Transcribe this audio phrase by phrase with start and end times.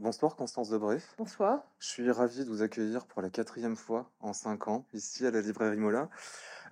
[0.00, 0.98] Bonsoir Constance Debré.
[1.18, 1.64] Bonsoir.
[1.80, 5.32] Je suis ravi de vous accueillir pour la quatrième fois en cinq ans ici à
[5.32, 6.08] la librairie Mola.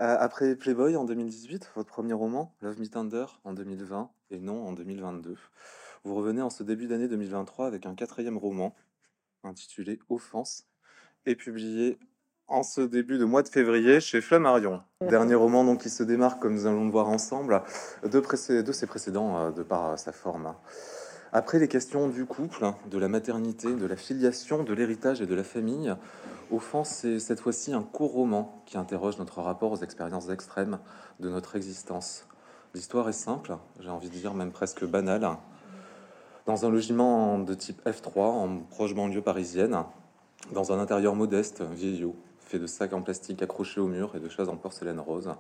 [0.00, 4.68] Euh, après Playboy en 2018, votre premier roman, Love Me Tender en 2020 et non
[4.68, 5.36] en 2022.
[6.04, 8.76] Vous revenez en ce début d'année 2023 avec un quatrième roman
[9.42, 10.68] intitulé Offense
[11.24, 11.98] et publié
[12.46, 14.82] en ce début de mois de février chez Flammarion.
[15.00, 17.60] Dernier roman donc qui se démarque, comme nous allons le voir ensemble,
[18.04, 18.22] de
[18.72, 20.54] ses précédents euh, de par euh, sa forme.
[21.36, 25.34] Après les questions du couple, de la maternité, de la filiation, de l'héritage et de
[25.34, 25.94] la famille,
[26.50, 30.78] Offense, c'est cette fois-ci un court roman qui interroge notre rapport aux expériences extrêmes
[31.20, 32.24] de notre existence.
[32.72, 35.28] L'histoire est simple, j'ai envie de dire même presque banale.
[36.46, 39.76] Dans un logement de type F3 en proche banlieue parisienne,
[40.54, 44.30] dans un intérieur modeste, vieillot, fait de sacs en plastique accrochés au mur et de
[44.30, 45.34] chaises en porcelaine rose,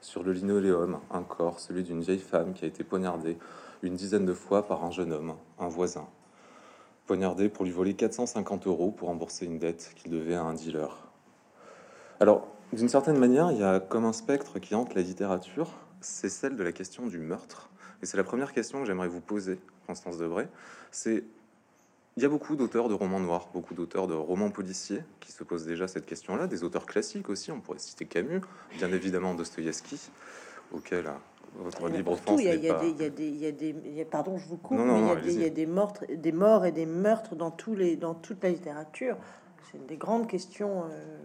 [0.00, 3.36] sur le linoléum, un corps, celui d'une vieille femme qui a été poignardée
[3.82, 6.06] une dizaine de fois par un jeune homme, un voisin.
[7.06, 11.08] Poignardé pour lui voler 450 euros pour rembourser une dette qu'il devait à un dealer.
[12.20, 16.28] Alors, d'une certaine manière, il y a comme un spectre qui hante la littérature, c'est
[16.28, 17.70] celle de la question du meurtre.
[18.02, 20.48] Et c'est la première question que j'aimerais vous poser, Constance Debray.
[20.90, 21.24] C'est
[22.16, 25.44] il y a beaucoup d'auteurs de romans noirs, beaucoup d'auteurs de romans policiers qui se
[25.44, 28.42] posent déjà cette question-là, des auteurs classiques aussi, on pourrait citer Camus,
[28.76, 30.10] bien évidemment Dostoïevski,
[30.72, 31.12] auquel euh,
[31.56, 33.74] votre Partout, offense il y a, des, il y a des, il y a des-
[33.84, 35.40] il y a- pardon, je vous coupe, Non, non, mais il y a des- il
[35.40, 38.48] y, a des meurtres, des morts et des meurtres dans tous les, dans toute la
[38.50, 39.16] littérature.
[39.70, 40.84] C'est une des grandes questions.
[40.84, 41.16] euh,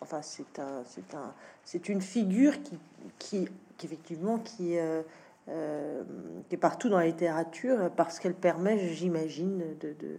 [0.00, 1.32] enfin, c'est un, c'est un,
[1.64, 2.78] c'est une figure qui,
[3.18, 5.02] qui, qui, effectivement, qui, euh,
[5.48, 6.02] euh,
[6.48, 10.18] qui est partout dans la littérature parce qu'elle permet, j'imagine, de, de-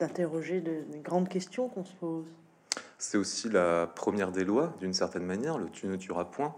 [0.00, 2.24] d'interroger de, de grandes questions qu'on se pose.
[2.98, 6.54] C'est aussi la première des lois, d'une certaine manière, le tu ne tueras point.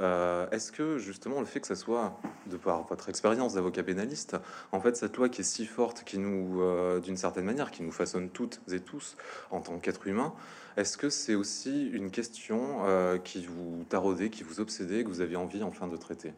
[0.00, 4.36] Euh, Est-ce que justement le fait que ça soit, de par votre expérience d'avocat pénaliste,
[4.72, 7.82] en fait cette loi qui est si forte, qui nous, euh, d'une certaine manière, qui
[7.82, 9.16] nous façonne toutes et tous
[9.50, 10.34] en tant qu'êtres humains,
[10.76, 15.20] est-ce que c'est aussi une question euh, qui vous taraudait, qui vous obsédait, que vous
[15.20, 16.32] aviez envie enfin de traiter?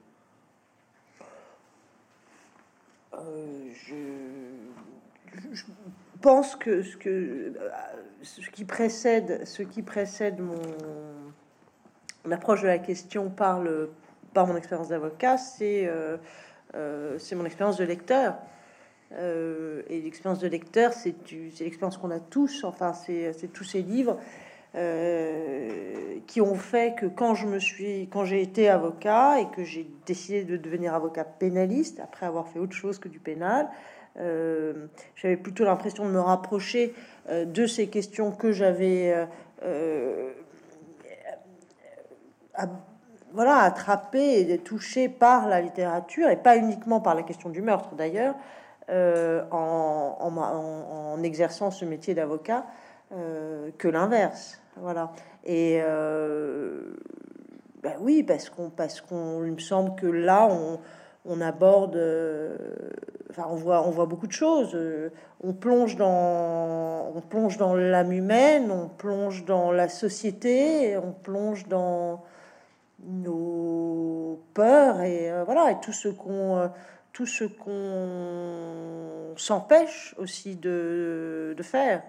[5.52, 5.64] Je,
[6.20, 6.96] pense que ce
[8.50, 10.60] qui précède ce qui précède mon,
[12.24, 13.90] mon approche de la question par le
[14.32, 16.16] par mon expérience d'avocat, c'est euh,
[16.74, 18.34] euh, mon expérience de lecteur.
[19.14, 21.14] Euh, et l'expérience de lecteur, c'est
[21.60, 22.64] l'expérience qu'on a tous.
[22.64, 24.18] Enfin, c'est tous ces livres
[26.26, 29.86] qui ont fait que quand je me suis, quand j'ai été avocat et que j'ai
[30.06, 33.68] décidé de devenir avocat pénaliste après avoir fait autre chose que du pénal,
[34.16, 36.94] j'avais plutôt l'impression de me rapprocher
[37.30, 39.14] de ces questions que j'avais
[43.32, 47.94] voilà attrapées et touchées par la littérature et pas uniquement par la question du meurtre
[47.94, 48.34] d'ailleurs
[48.90, 52.66] euh, en, exerçant ce métier d'avocat
[53.12, 54.60] euh, que l'inverse.
[54.76, 55.12] Voilà.
[55.44, 55.80] Et
[57.82, 60.48] ben oui, parce qu'on, parce qu'on, me semble que là,
[61.24, 61.98] on, aborde,
[63.30, 64.76] enfin, on voit, on voit beaucoup de choses.
[65.44, 71.66] On plonge dans, on plonge dans l'âme humaine, on plonge dans la société, on plonge
[71.66, 72.22] dans
[73.02, 76.68] nos peurs et euh, voilà, et tout ce qu'on, euh,
[77.12, 82.02] tout ce qu'on s'empêche aussi de, de faire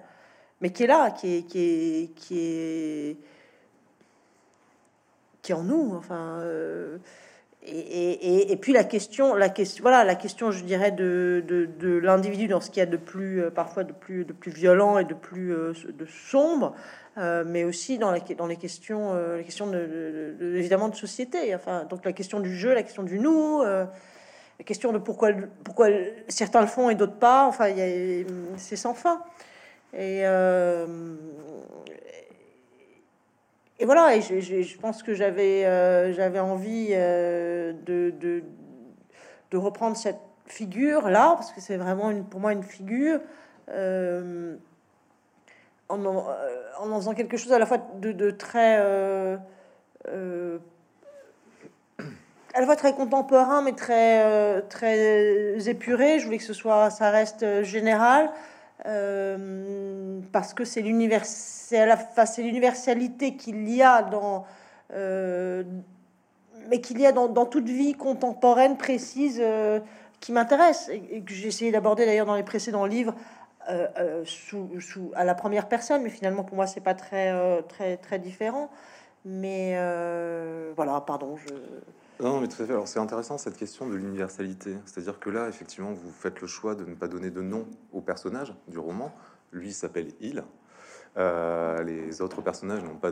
[0.64, 3.18] mais qui est là, qui est, qui est, qui est,
[5.42, 5.94] qui est en nous.
[5.94, 7.00] Enfin, euh,
[7.66, 11.66] et, et, et- puis la question, la question, voilà, la question, je dirais, de, de,
[11.80, 14.52] de l'individu dans ce qu'il y a de plus, euh, parfois de plus, de plus
[14.52, 16.76] violent et de plus euh, de sombre,
[17.18, 20.96] euh, mais aussi dans, la, dans les questions, les questions de, de- de- évidemment de
[20.96, 21.54] société.
[21.56, 23.62] Enfin, donc la question du jeu, la question du nous.
[23.64, 23.88] la
[24.66, 25.30] question de pourquoi,
[25.64, 25.88] pourquoi
[26.28, 27.68] certains le font et d'autres pas, enfin,
[28.58, 29.22] c'est sans fin.
[29.94, 30.24] Et,
[33.80, 38.44] et voilà, et je, pense que j'avais euh, j'avais envie euh, de, de,
[39.58, 43.20] reprendre cette figure là, parce que c'est vraiment une, pour moi une figure.
[43.70, 44.56] euh,
[45.90, 49.40] en, en, faisant quelque chose à la fois de, très à
[52.60, 57.64] la fois très contemporain mais très très épuré je voulais que ce soit ça reste
[57.64, 58.32] général
[60.34, 64.46] parce que c'est l'universalité qu'il y a dans,
[64.92, 65.64] euh,
[66.70, 69.80] mais qu'il y a dans, toute vie contemporaine précise euh,
[70.20, 73.16] qui m'intéresse et, que j'ai essayé d'aborder d'ailleurs dans les précédents livres
[73.70, 77.32] euh, sous, sous- à la première personne, mais finalement pour moi c'est pas très
[77.70, 78.70] très très différent.
[79.26, 79.78] Mais
[80.76, 81.48] voilà, pardon, je
[82.22, 82.74] Non, mais tout à fait.
[82.74, 84.76] Alors c'est intéressant cette question de l'universalité.
[84.86, 88.02] C'est-à-dire que là, effectivement, vous faites le choix de ne pas donner de nom au
[88.02, 89.14] personnage du roman.
[89.54, 90.44] Lui s'appelle Il.
[91.16, 93.12] Euh, les autres personnages n'ont pas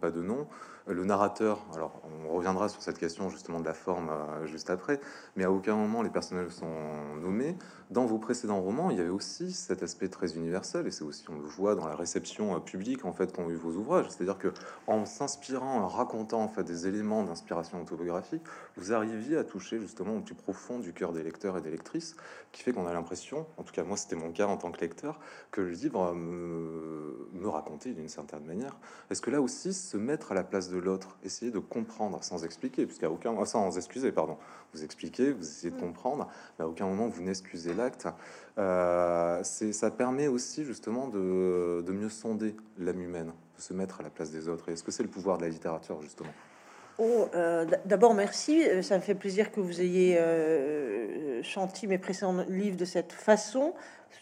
[0.00, 0.46] pas de nom.
[0.88, 5.00] Le narrateur, alors on reviendra sur cette question justement de la forme euh, juste après,
[5.36, 6.66] mais à aucun moment les personnages sont
[7.20, 7.56] nommés.
[7.90, 11.24] Dans vos précédents romans, il y avait aussi cet aspect très universel, et c'est aussi
[11.28, 14.06] on le voit dans la réception euh, publique en fait qu'ont eu vos ouvrages.
[14.08, 14.48] C'est-à-dire que
[14.86, 18.42] en s'inspirant, en racontant en fait des éléments d'inspiration autobiographique,
[18.76, 22.16] vous arriviez à toucher justement au plus profond du cœur des lecteurs et des lectrices,
[22.50, 24.80] qui fait qu'on a l'impression, en tout cas moi c'était mon cas en tant que
[24.80, 25.20] lecteur,
[25.50, 28.76] que le livre me, me racontait d'une certaine manière.
[29.10, 32.44] Est-ce que là aussi se mettre à la place de l'autre, essayer de comprendre sans
[32.44, 34.36] expliquer, puisqu'à aucun moment, sans excuser, pardon,
[34.72, 35.80] vous expliquez, vous essayez de mm.
[35.80, 36.28] comprendre,
[36.58, 38.08] mais à aucun moment vous n'excusez l'acte.
[38.58, 44.02] Euh, ça permet aussi justement de, de mieux sonder l'âme humaine, de se mettre à
[44.02, 44.68] la place des autres.
[44.70, 46.32] Est-ce que c'est le pouvoir de la littérature justement?
[46.98, 48.68] Oh, euh, D'abord, merci.
[48.68, 53.12] Euh, ça me fait plaisir que vous ayez euh, chanté mes précédents livres de cette
[53.12, 53.72] façon.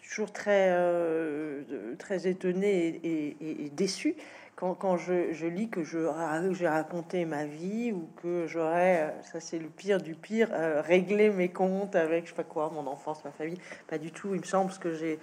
[0.02, 4.16] Toujours très, euh, très étonné et, déçu
[4.56, 9.68] quand, je, lis que j'ai raconté ma vie ou que j'aurais, euh, ça c'est le
[9.68, 13.32] pire du pire, euh, réglé mes comptes avec je sais pas quoi, mon enfance, ma
[13.32, 14.34] famille, pas du tout.
[14.34, 15.18] Il me semble ce que j'ai,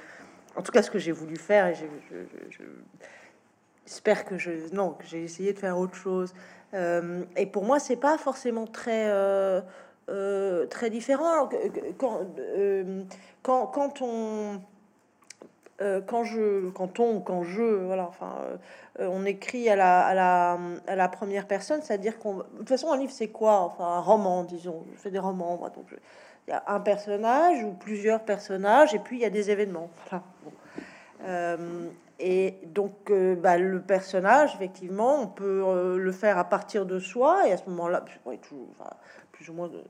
[0.56, 1.74] en tout cas ce que j'ai voulu faire et
[3.86, 6.34] j'espère que je, non, que j'ai essayé de faire autre chose.
[6.76, 9.12] Euh, et pour moi, c'est pas forcément très
[10.70, 11.50] très différent
[11.98, 12.22] quand,
[13.42, 14.60] quand, quand on
[15.82, 18.36] euh, quand je, quand on, quand je, voilà, enfin,
[19.00, 22.70] euh, on écrit à la, à la, à la première personne, c'est-à-dire qu'on, de toute
[22.70, 23.60] façon, un livre, c'est quoi?
[23.62, 24.84] Enfin, un roman, disons.
[24.94, 25.86] Je fais des romans, moi, donc
[26.48, 29.90] il y a un personnage ou plusieurs personnages, et puis il y a des événements.
[31.26, 31.90] Euh,
[32.20, 33.12] et donc,
[33.42, 37.68] bah, le personnage, effectivement, on peut le faire à partir de soi, et à ce
[37.70, 38.06] moment-là,
[39.34, 39.84] plus ou moins de,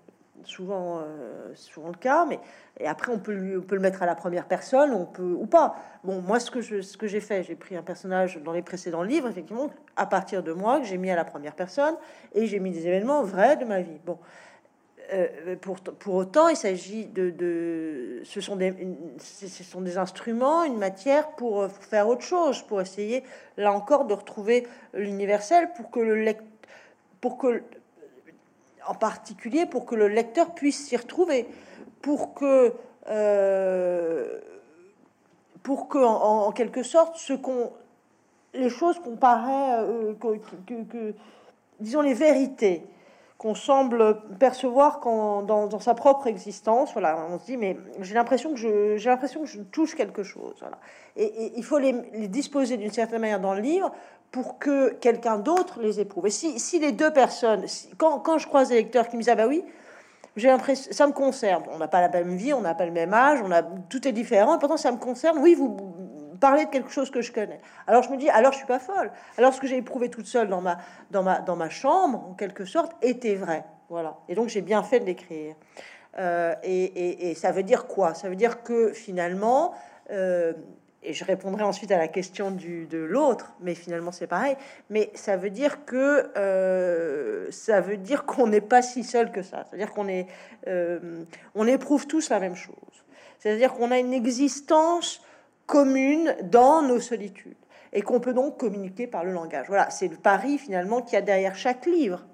[0.46, 2.40] souvent, euh, souvent le cas, mais
[2.80, 5.22] et après on peut, lui, on peut le mettre à la première personne, on peut
[5.22, 5.76] ou pas.
[6.04, 8.62] Bon, moi ce que je, ce que j'ai fait, j'ai pris un personnage dans les
[8.62, 11.96] précédents livres, effectivement, à partir de moi que j'ai mis à la première personne,
[12.34, 14.00] et j'ai mis des événements vrais de ma vie.
[14.06, 14.18] Bon,
[15.12, 18.74] euh, pour, pour autant, il s'agit de, de, ce sont des,
[19.20, 23.24] ce sont des instruments, une matière pour faire autre chose, pour essayer
[23.58, 26.48] là encore de retrouver l'universel, pour que le lecteur,
[27.22, 27.64] pour que
[28.88, 31.48] en particulier pour que le lecteur puisse s'y retrouver,
[32.02, 32.74] pour que,
[33.10, 34.40] euh,
[35.64, 37.72] pour que en, quelque sorte, ce qu'on,
[38.54, 40.14] les choses qu'on paraît, euh,
[41.80, 42.84] disons les vérités
[43.44, 46.94] qu'on semble percevoir quand, dans, sa propre existence.
[46.94, 50.56] Voilà, on se dit, mais j'ai l'impression que je, touche quelque chose.
[50.62, 50.78] Voilà.
[51.18, 51.92] Et, il faut les,
[52.30, 53.92] disposer d'une certaine manière dans le livre
[54.32, 56.28] pour que quelqu'un d'autre les éprouve.
[56.28, 57.66] Et si, si les deux personnes,
[57.98, 59.66] quand, quand, je croise des lecteurs qui me disent ah bah oui,
[60.38, 61.64] j'ai l'impression, ça me concerne.
[61.70, 64.08] On n'a pas la même vie, on n'a pas le même âge, on a tout
[64.08, 64.58] est différent.
[64.58, 65.38] pourtant, ça me concerne.
[65.40, 65.94] Oui, vous
[66.44, 67.62] parlez de quelque chose que je connais.
[67.88, 69.10] Alors je me dis alors je suis pas folle.
[69.38, 70.78] Alors ce que j'ai éprouvé toute seule dans ma
[71.10, 73.64] dans ma dans ma chambre, en quelque sorte, était vrai.
[73.90, 74.18] Voilà.
[74.28, 75.56] Et donc j'ai bien fait de l'écrire.
[76.20, 78.14] Euh, et, et, ça veut dire quoi?
[78.14, 79.74] Ça veut dire que finalement
[80.12, 80.54] euh,
[81.02, 84.58] et je répondrai ensuite à la question du, de l'autre, mais finalement c'est pareil.
[84.90, 89.42] Mais ça veut dire que euh, ça veut dire qu'on n'est pas si seul que
[89.44, 89.66] ça.
[89.70, 90.28] C'est-à-dire qu'on est,
[91.56, 93.06] on éprouve tous la même chose.
[93.40, 95.22] C'est-à-dire qu'on a une existence
[95.66, 97.56] commune dans nos solitudes
[97.92, 99.68] et qu'on peut donc communiquer par le langage.
[99.68, 102.26] Voilà, c'est le pari finalement qu'il y a derrière chaque livre.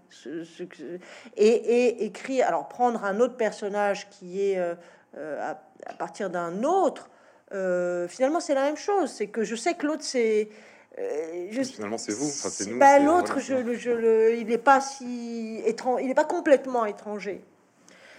[1.37, 4.75] et, et, écrire, alors prendre un autre personnage qui est euh,
[5.17, 7.09] à, à, partir d'un autre
[7.53, 9.11] euh, finalement, c'est la même chose.
[9.11, 10.49] C'est que je sais que l'autre, c'est.
[10.97, 12.27] Euh, finalement, c'est vous.
[12.27, 12.79] Enfin, c'est nous.
[12.79, 16.01] Bah, l'autre, je, je, le, il n'est pas si étrange.
[16.01, 17.43] Il n'est pas complètement étranger.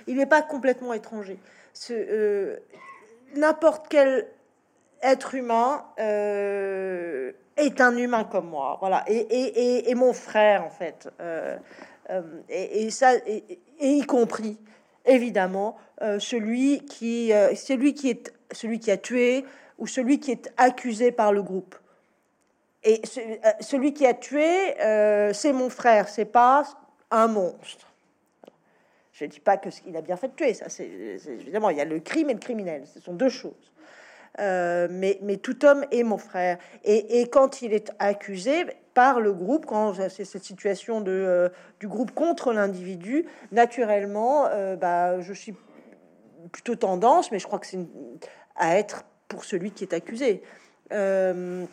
[0.06, 1.38] Il n'est pas complètement étranger.
[1.72, 2.56] Ce, euh,
[3.36, 4.26] n'importe quel
[5.02, 8.76] être humain est un humain comme moi.
[8.80, 9.04] Voilà.
[9.08, 11.08] Et, mon frère, en fait.
[12.48, 14.58] et, ça, et, y compris
[15.06, 15.76] évidemment
[16.18, 19.44] celui qui, celui qui est celui qui a tué
[19.78, 21.74] ou celui qui est accusé par le groupe.
[22.82, 26.62] Et euh, celui qui a tué, euh, c'est mon frère, c'est pas
[27.10, 27.86] un monstre.
[29.12, 31.80] Je ne dis pas qu'il a bien fait de tuer, ça c'est évidemment il y
[31.80, 33.72] a le crime et le criminel, ce sont deux choses.
[34.38, 36.58] Euh, mais, tout homme est mon frère.
[36.84, 42.12] Et, quand il est accusé par le groupe, quand c'est cette situation de, du groupe
[42.12, 45.54] contre l'individu, naturellement, bah, je suis
[46.52, 47.78] plutôt tendance, mais je crois que c'est
[48.56, 50.42] à être pour celui qui est accusé.
[50.92, 51.64] Euh,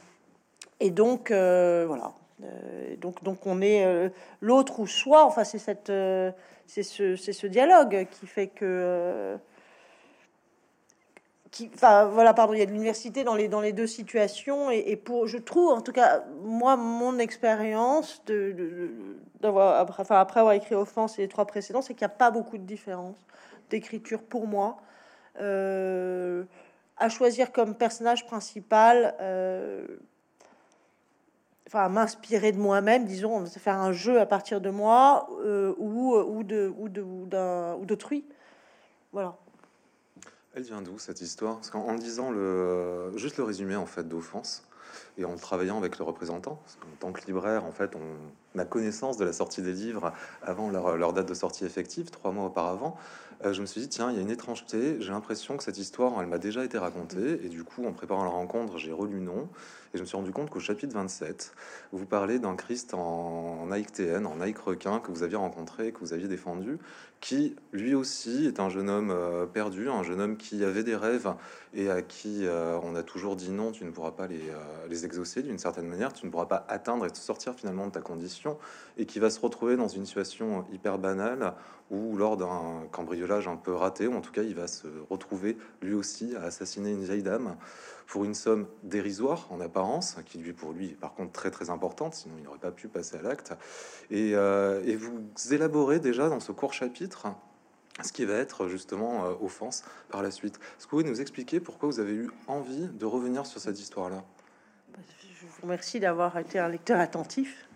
[0.79, 2.13] et donc, euh, voilà.
[2.99, 4.11] donc, on est
[4.41, 5.25] l'autre ou soi.
[5.25, 9.37] Enfin, c'est ce dialogue qui fait que
[11.73, 14.95] enfin voilà, pardon, il y a de l'université dans les dans les deux situations et,
[14.95, 18.91] pour, je trouve, en tout cas, moi, mon expérience de,
[19.39, 22.15] d'avoir après, enfin, après avoir écrit Offense et les trois précédents, c'est qu'il n'y a
[22.15, 23.17] pas beaucoup de différence
[23.69, 24.77] d'écriture pour moi.
[25.39, 26.43] Euh,
[26.97, 29.85] à choisir comme personnage principal, euh,
[31.67, 36.43] enfin m'inspirer de moi-même, disons, faire un jeu à partir de moi euh, ou, ou
[36.43, 38.25] de ou de ou d'autrui.
[39.11, 39.37] Voilà.
[40.57, 41.57] Elle vient d'où cette histoire?
[41.57, 44.63] Parce qu'en lisant le, juste le résumé en fait d'offense
[45.19, 49.17] et en travaillant avec le représentant, en tant que libraire, en fait, on a connaissance
[49.17, 52.97] de la sortie des livres avant leur, date de sortie effective, trois mois auparavant.
[53.45, 54.99] Euh, je me suis dit, tiens, il y a une étrangeté.
[54.99, 57.45] J'ai l'impression que cette histoire, elle m'a déjà été racontée.
[57.45, 59.49] Et du coup, en préparant la rencontre, j'ai relu non.
[59.93, 61.53] Et je me suis rendu compte qu'au chapitre 27,
[61.91, 65.99] vous parlez d'un Christ en, en TN, en Nike requin, que vous aviez rencontré, que
[65.99, 66.77] vous aviez défendu,
[67.19, 70.95] qui lui aussi est un jeune homme euh, perdu, un jeune homme qui avait des
[70.95, 71.33] rêves
[71.73, 74.87] et à qui euh, on a toujours dit non, tu ne pourras pas les, euh,
[74.89, 78.01] les exaucer d'une certaine manière, tu ne pourras pas atteindre et sortir finalement de ta
[78.01, 78.57] condition,
[78.97, 81.53] et qui va se retrouver dans une situation hyper banale
[81.89, 85.57] ou lors d'un cambriolage un peu raté, ou en tout cas il va se retrouver
[85.81, 87.55] lui aussi à assassiner une vieille dame
[88.07, 92.15] pour une somme dérisoire en apparence, qui lui pour lui par contre très très importante,
[92.15, 93.53] sinon il n'aurait pas pu passer à l'acte.
[94.09, 97.27] Et, euh, vous élaborez déjà dans ce court chapitre
[98.03, 100.55] ce qui va être justement euh, offense par la suite.
[100.55, 103.79] Est-ce que vous pouvez nous expliquer pourquoi vous avez eu envie de revenir sur cette
[103.79, 104.23] histoire-là?
[105.19, 107.67] Je vous remercie d'avoir été un lecteur attentif.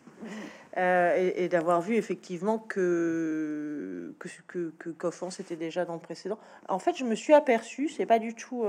[0.77, 6.38] Euh, et, d'avoir vu effectivement que que que, était déjà dans le précédent.
[6.69, 8.63] En fait, je me suis aperçu, c'est pas du tout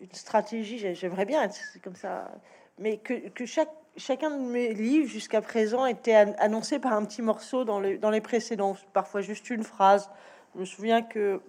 [0.00, 2.30] une stratégie, j'aimerais bien être comme ça,
[2.78, 7.22] mais que, que chaque, chacun de mes livres jusqu'à présent était annoncé par un petit
[7.22, 10.10] morceau dans les, dans les précédents, parfois juste une phrase.
[10.54, 11.40] Je me souviens que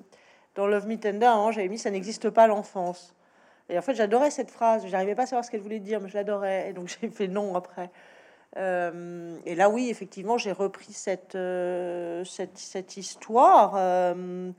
[0.55, 3.15] dans Love Me Tender, j'avais mis ça n'existe pas l'enfance.
[3.69, 4.85] Et en fait, j'adorais cette phrase.
[4.87, 6.69] J'arrivais pas à savoir ce qu'elle voulait dire, mais je l'adorais.
[6.69, 7.89] Et donc, j'ai fait non après.
[8.55, 13.73] Euh, et là, oui, effectivement, j'ai repris cette, euh, cette, cette, histoire.
[13.75, 14.51] Euh,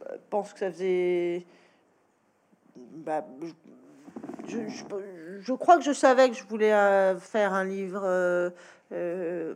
[0.00, 1.46] je pense que ça faisait
[3.06, 3.24] bah,
[4.48, 8.50] je, crois que je savais que je voulais euh, faire un livre, euh,
[8.92, 9.54] euh,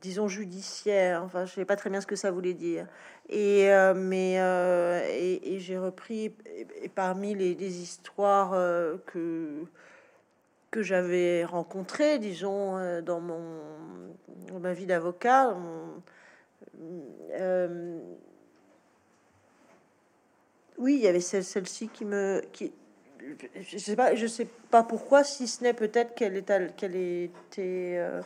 [0.00, 1.22] disons judiciaire.
[1.22, 2.86] Enfin, je sais pas très bien ce que ça voulait dire.
[3.28, 6.32] Et mais et, j'ai repris
[6.94, 8.52] parmi les, histoires
[9.06, 9.64] que
[10.70, 13.42] que j'avais rencontrées, disons dans mon
[14.48, 15.56] dans ma vie d'avocat
[20.78, 22.72] oui, il y avait celle-ci qui me, qui,
[23.60, 27.96] je sais pas, je sais pas pourquoi, si ce n'est peut-être qu'elle est, qu'elle était
[27.98, 28.22] euh,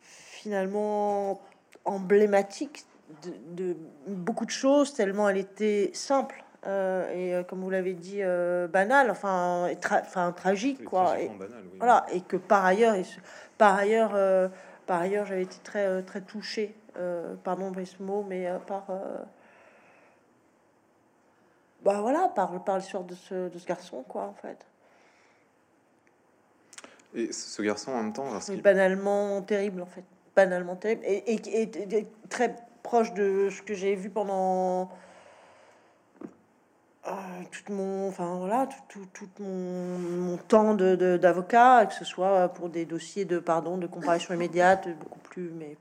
[0.00, 1.40] finalement
[1.84, 2.84] emblématique
[3.52, 6.44] de, beaucoup de choses, tellement elle était simple.
[6.64, 8.20] Euh, et euh, comme vous l'avez dit,
[8.72, 11.18] banale, enfin, enfin tragique, quoi.
[11.20, 11.30] Et,
[11.78, 13.04] Voilà, et que par ailleurs, et,
[13.58, 14.50] par ailleurs,
[14.86, 16.74] par ailleurs, j'avais été très très touchée,
[17.42, 18.86] pardon mot, mais par
[21.84, 24.58] bah voilà, par, par l'histoire de ce, de ce garçon, quoi, en fait.
[27.14, 32.06] Et ce garçon, en même temps, c'est banalement terrible, en fait, banalement terrible, et, et,
[32.30, 34.90] très proche de ce que j'ai vu pendant
[37.06, 37.10] euh,
[37.50, 42.48] tout mon, enfin voilà, tout, tout, tout mon, mon, temps de d'avocat, que ce soit
[42.48, 45.76] pour des dossiers de pardon, de comparution immédiate, beaucoup plus, mais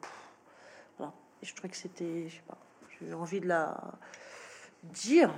[0.97, 1.13] voilà.
[1.43, 2.57] Je trouvais que c'était, je sais pas,
[2.99, 3.77] j'ai envie de la
[4.83, 5.31] dire.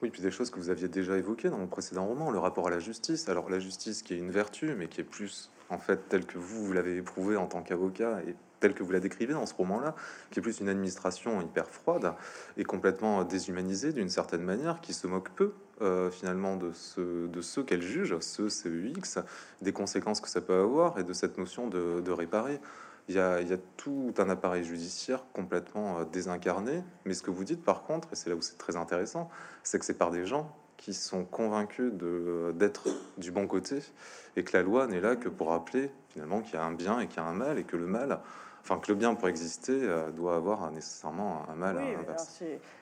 [0.00, 2.68] Oui, puis des choses que vous aviez déjà évoquées dans mon précédent roman, le rapport
[2.68, 3.28] à la justice.
[3.28, 6.38] Alors la justice qui est une vertu, mais qui est plus en fait telle que
[6.38, 9.54] vous, vous l'avez éprouvée en tant qu'avocat et telle que vous la décrivez dans ce
[9.54, 9.96] roman-là,
[10.30, 12.14] qui est plus une administration hyper froide
[12.56, 17.40] et complètement déshumanisée d'une certaine manière, qui se moque peu euh, finalement de, ce, de
[17.40, 19.18] ceux qu'elle juge, ce CEX,
[19.62, 22.60] des conséquences que ça peut avoir et de cette notion de réparer.
[23.08, 23.40] Il y, a,
[23.78, 26.82] tout un appareil judiciaire complètement euh, désincarné.
[27.06, 29.30] Mais ce que vous dites, par contre, et c'est là où c'est très intéressant,
[29.62, 31.92] c'est que c'est par des gens qui sont convaincus
[32.54, 33.80] d'être du bon côté
[34.36, 37.00] et que la loi n'est là que pour rappeler finalement qu'il y a un bien
[37.00, 38.20] et qu'il y a un mal et que le mal,
[38.68, 41.78] enfin que le bien pour exister euh, doit avoir nécessairement un mal.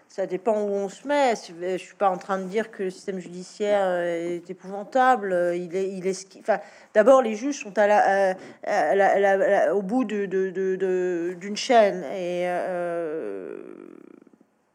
[0.09, 1.35] ça dépend où on se met.
[1.37, 5.53] Je suis pas en train de dire que le système judiciaire euh, est épouvantable.
[5.55, 6.39] Il est, il est.
[6.41, 6.59] Enfin,
[6.95, 13.59] d'abord, les juges sont à la, au bout de, d'une chaîne et euh,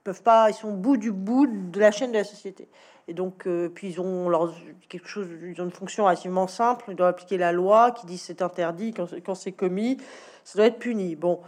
[0.04, 2.68] peuvent pas, ils sont au bout du bout de la chaîne de la société.
[3.08, 4.54] Et donc, euh, puis ils ont leur,
[4.88, 6.86] quelque chose, ils ont une fonction relativement simple.
[6.90, 9.98] Ils doivent appliquer la loi qui dit c'est interdit quand, quand c'est commis,
[10.44, 11.16] ça doit être puni.
[11.16, 11.40] Bon,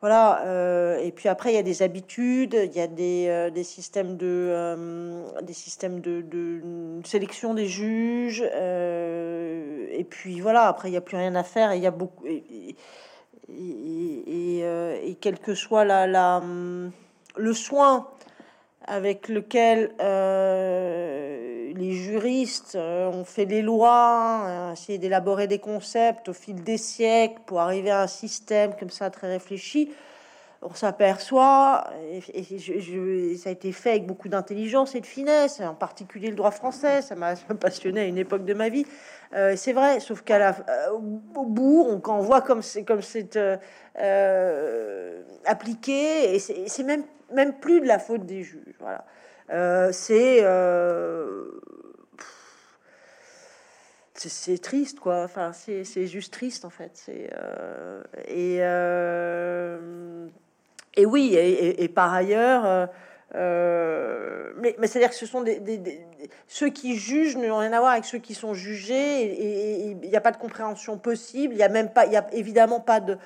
[0.00, 0.42] voilà.
[0.46, 3.64] Euh, et puis après, il y a des habitudes, il y a des, euh, des
[3.64, 6.62] systèmes de des systèmes de, de,
[7.04, 8.42] sélection des juges.
[8.42, 10.66] et puis voilà.
[10.68, 11.72] Après, il n'y a plus rien à faire.
[11.72, 12.26] Et il y a beaucoup.
[12.26, 12.76] Et,
[13.48, 16.42] et, et, quel que soit la, la
[17.36, 18.08] le soin
[18.86, 21.39] avec lequel euh,
[21.74, 26.76] les juristes euh, ont fait des lois, euh, essayé d'élaborer des concepts au fil des
[26.76, 29.92] siècles pour arriver à un système comme ça très réfléchi,
[30.62, 36.28] on s'aperçoit, et, ça a été fait avec beaucoup d'intelligence et de finesse, en particulier
[36.28, 38.84] le droit français, ça m'a passionné à une époque de ma vie.
[39.56, 40.56] c'est vrai, sauf qu'à la,
[40.92, 43.38] au bout, on, quand voit comme c'est comme c'est
[45.46, 48.76] appliqué, et c'est même même plus de la faute des juges.
[48.80, 49.04] Voilà.
[49.52, 51.44] Euh, euh,
[54.14, 55.24] c'est c'est triste quoi.
[55.24, 56.90] Enfin c'est juste triste en fait.
[56.94, 58.58] C'est euh, et
[61.00, 62.88] et oui et, par ailleurs
[63.32, 66.04] mais, mais c'est-à-dire que ce sont des,
[66.46, 70.16] ceux qui jugent n'ont rien à voir avec ceux qui sont jugés et il n'y
[70.16, 71.54] a pas de compréhension possible.
[71.54, 73.18] Il y a même pas il y a évidemment pas de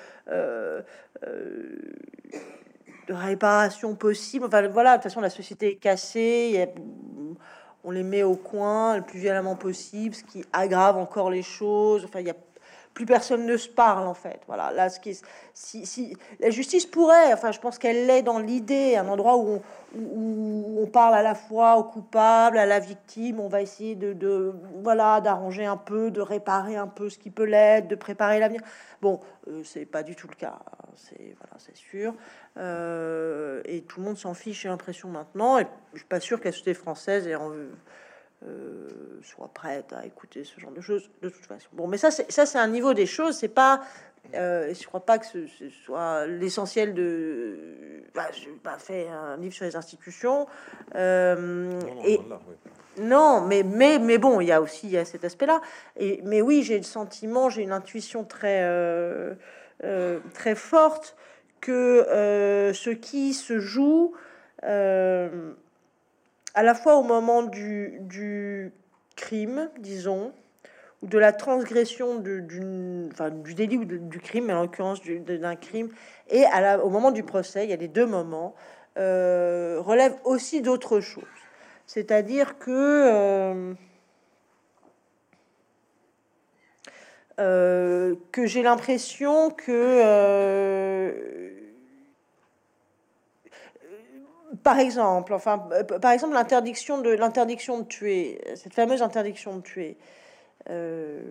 [3.06, 4.46] de réparation possible.
[4.46, 6.68] Enfin, voilà, de toute façon, la société est cassée.
[7.84, 12.04] on les met au coin le plus violemment possible, ce qui aggrave encore les choses.
[12.04, 12.36] Enfin, il y a
[12.94, 14.40] plus personne ne se parle en fait.
[14.46, 15.18] Voilà, là, ce qui
[15.52, 19.48] si, si, la justice pourrait, enfin, je pense qu'elle l'est dans l'idée, un endroit où
[19.48, 19.62] on,
[19.96, 24.12] où on, parle à la fois au coupable, à la victime, on va essayer de,
[24.12, 28.38] de voilà, d'arranger un peu, de réparer un peu ce qui peut l'être, de préparer
[28.38, 28.60] l'avenir.
[29.02, 30.58] Bon, euh, c'est pas du tout le cas,
[30.96, 32.14] c'est voilà, c'est sûr.
[32.56, 35.58] Euh, et tout le monde s'en fiche, j'ai l'impression maintenant.
[35.58, 37.68] Et je suis pas sûr que la société française ait envie
[38.46, 38.88] euh,
[39.22, 41.68] soit prête à écouter ce genre de choses de toute façon.
[41.72, 43.38] Bon, mais ça, c'est ça, c'est un niveau des choses.
[43.38, 43.80] C'est pas,
[44.34, 45.46] euh, je crois pas que ce,
[45.84, 48.02] soit l'essentiel de.
[48.14, 50.46] Bah, je pas fait un livre sur les institutions.
[50.94, 52.20] Euh, non, et
[52.98, 55.62] non, mais mais mais bon, il y a aussi il y a cet aspect-là.
[55.96, 58.62] Et mais oui, j'ai le sentiment, j'ai une intuition très
[60.32, 61.16] très forte
[61.60, 62.04] que
[62.74, 64.14] ce qui se joue
[66.54, 68.72] à la fois au moment du, du
[69.16, 70.32] crime, disons,
[71.02, 75.88] ou de la transgression du, enfin, du délit ou du crime, en l'occurrence d'un crime,
[76.30, 76.44] et
[76.82, 78.54] au moment du procès, il y a les deux moments,
[78.96, 81.24] euh, relève aussi d'autres choses.
[81.86, 83.74] C'est-à-dire que euh,
[87.40, 91.04] euh, que j'ai l'impression que
[94.62, 99.62] par exemple, enfin, euh, par exemple, l'interdiction de l'interdiction de tuer, cette fameuse interdiction de
[99.62, 99.96] tuer,
[100.70, 101.22] euh,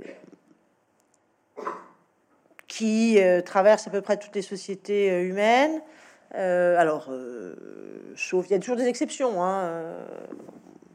[2.68, 5.82] qui euh, traverse à peu près toutes les sociétés humaines.
[6.34, 7.12] alors,
[8.16, 9.84] sauf, il y a toujours des exceptions, hein,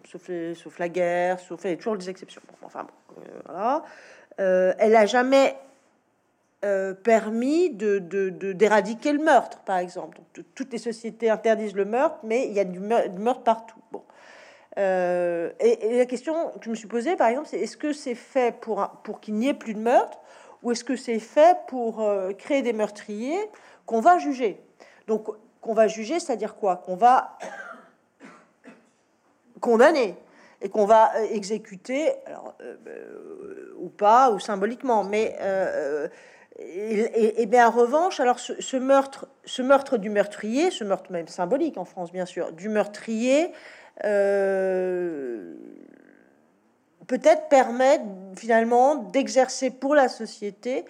[0.04, 2.42] sauf, sauf, la guerre, sauf il y a toujours des exceptions.
[2.62, 2.86] enfin,
[3.46, 3.84] voilà.
[4.38, 5.56] Elle a jamais
[6.64, 10.18] euh, permis d'éradiquer le meurtre, par exemple.
[10.56, 13.78] toutes les sociétés interdisent le meurtre, mais il y a du meurtre, partout.
[14.76, 18.16] Euh, et, la question que je me suis posée, par exemple, c'est est-ce que c'est
[18.16, 20.18] fait pour, pour qu'il n'y ait plus de meurtre,
[20.64, 23.38] ou est-ce que c'est fait pour euh, créer des meurtriers
[23.86, 24.60] qu'on va juger?
[25.06, 25.28] Donc,
[25.60, 26.78] qu'on va juger, c'est-à-dire quoi?
[26.78, 27.38] Qu'on va
[29.60, 30.16] condamner
[30.60, 32.56] et qu'on va exécuter, alors,
[33.78, 35.36] ou pas, ou symboliquement, mais
[36.58, 41.78] et, bien en revanche, alors ce, meurtre, ce meurtre du meurtrier, ce meurtre même symbolique
[41.78, 43.52] en France bien sûr, du meurtrier,
[44.04, 45.54] euh,
[47.06, 48.00] peut-être permet
[48.36, 50.84] finalement d'exercer pour la société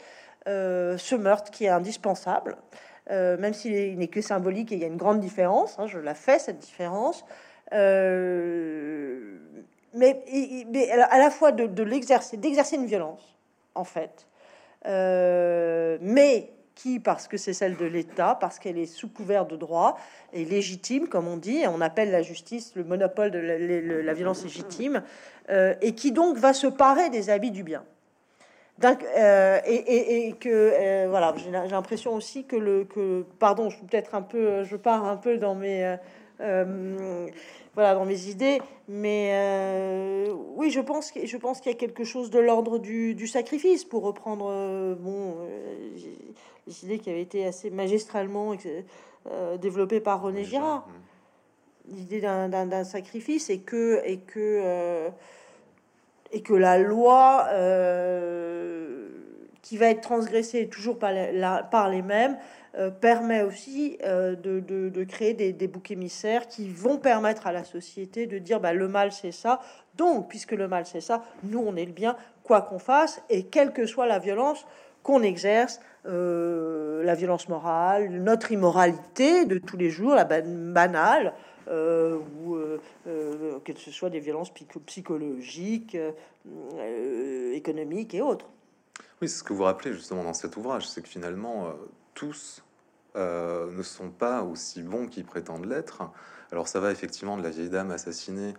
[0.47, 2.57] euh, ce meurtre qui est indispensable,
[3.11, 5.79] euh, même s'il n'est que symbolique et il y a une grande différence.
[5.79, 7.25] Hein, je la fais cette différence.
[9.95, 10.23] Mais,
[10.71, 13.37] mais, à la fois de, l'exercer, d'exercer une violence,
[13.75, 14.27] en fait,
[14.87, 19.57] euh, mais qui, parce que c'est celle de l'État, parce qu'elle est sous couvert de
[19.57, 19.99] droit,
[20.33, 25.03] est légitime, comme on dit, on appelle la justice le monopole de la, violence légitime,
[25.51, 27.85] euh, et qui donc va se parer des habits du bien.
[28.85, 32.87] Euh, et, que voilà, j'ai l'impression aussi que le
[33.41, 35.97] pardon, peut-être un peu, je pars un peu dans mes
[36.39, 38.61] voilà dans mes idées.
[38.89, 42.79] Mais euh, oui, je pense que je pense qu'il y a quelque chose de l'ordre
[42.79, 45.91] du, sacrifice pour reprendre euh, bon euh,
[46.67, 48.55] les idées qui avaient été assez magistralement
[49.61, 50.89] développées par René Girard.
[51.87, 55.09] l'idée d'un sacrifice et que et que
[56.33, 57.47] et que la loi
[59.63, 61.13] qui va être transgressée toujours par,
[61.91, 62.37] les mêmes
[63.01, 68.39] permet aussi de, de, créer des, boucs émissaires qui vont permettre à la société de
[68.39, 69.61] dire bah, le mal c'est ça,
[69.97, 73.45] donc puisque le mal c'est ça, nous on est le bien, quoi qu'on fasse, et
[73.45, 74.65] quelle que soit la violence
[75.03, 81.33] qu'on exerce, euh, la violence morale, notre immoralité de tous les jours, la banale,
[81.69, 82.79] euh, ou euh,
[83.65, 84.53] que ce soit des violences
[84.87, 85.97] psychologiques,
[87.53, 88.47] économiques et autres.
[89.21, 91.73] Oui, ce que vous rappelez justement dans cet ouvrage, c'est que finalement,
[92.15, 92.63] tous
[93.17, 96.03] ne sont pas aussi bons qu'ils prétendent l'être.
[96.53, 98.55] Alors ça va effectivement de la vieille dame assassinée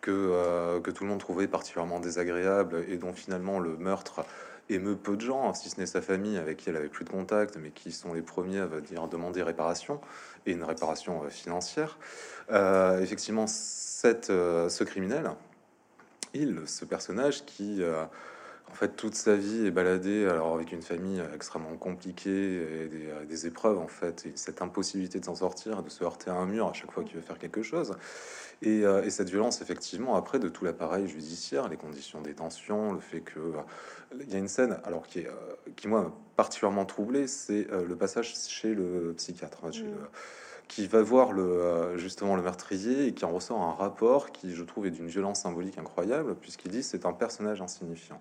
[0.00, 4.24] que, que tout le monde trouvait particulièrement désagréable et dont finalement le meurtre
[4.74, 7.10] émeut peu de gens, si ce n'est sa famille avec qui elle avait plus de
[7.10, 10.00] contact, mais qui sont les premiers à dire, demander réparation
[10.46, 11.98] et une réparation euh, financière.
[12.50, 15.30] Euh, effectivement, cette, euh, ce criminel,
[16.34, 17.82] il, ce personnage qui,
[18.70, 23.08] en fait, toute sa vie est baladé alors avec une famille extrêmement compliquée et des,
[23.26, 26.46] des épreuves, en fait, et cette impossibilité de s'en sortir, de se heurter à un
[26.46, 27.94] mur à chaque fois qu'il veut faire quelque chose.
[28.62, 33.00] Et, et, cette violence, effectivement, après, de tout l'appareil judiciaire, les conditions des tensions, le
[33.00, 33.54] fait que
[34.18, 35.32] il y a une scène, alors qui est, euh,
[35.76, 39.84] qui moi particulièrement troublé, c'est euh, le passage chez le psychiatre, hein, mm.
[40.68, 44.54] qui va voir le euh, justement le meurtrier et qui en ressort un rapport qui,
[44.54, 48.20] je trouve, est d'une violence symbolique incroyable, puisqu'il dit c'est un personnage insignifiant.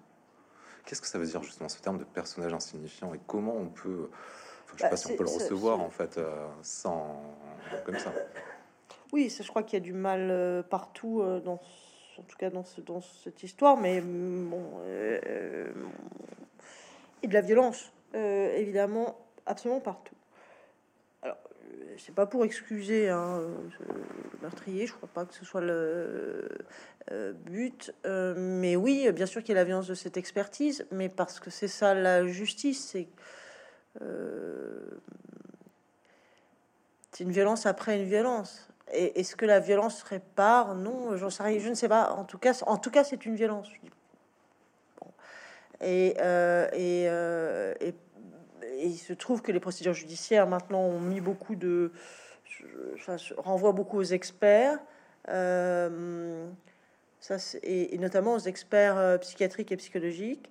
[0.86, 4.10] Qu'est-ce que ça veut dire justement ce terme de personnage insignifiant et comment on peut,
[4.68, 6.20] je sais bah, pas si on peut le recevoir en fait
[6.62, 7.22] sans
[7.86, 8.14] comme ça.
[9.12, 11.60] Oui, je crois qu'il y a du mal partout dans
[12.20, 15.72] en tout cas dans, dans cette histoire, mais bon, euh,
[17.24, 20.16] et de la violence, euh, évidemment, absolument partout.
[21.98, 23.42] C'est pas pour excuser hein,
[23.80, 26.50] le meurtrier, je crois pas que ce soit le
[27.12, 31.10] euh, but, mais oui, bien sûr qu'il y a la violence de cette expertise, mais
[31.10, 32.96] parce que c'est ça la justice,
[37.12, 38.70] c'est une violence après une violence.
[38.92, 42.12] Est-ce que la violence répare Non, j'en sais rien, je ne sais pas.
[42.12, 43.70] En tout cas, en tout cas, c'est une violence.
[45.82, 47.94] Et, euh, euh, et,
[48.80, 51.92] et, il se trouve que les procédures judiciaires maintenant ont mis beaucoup de,
[53.06, 54.80] ça renvoie beaucoup aux experts,
[55.30, 56.48] euh,
[57.20, 60.50] ça, et, notamment aux experts psychiatriques et psychologiques.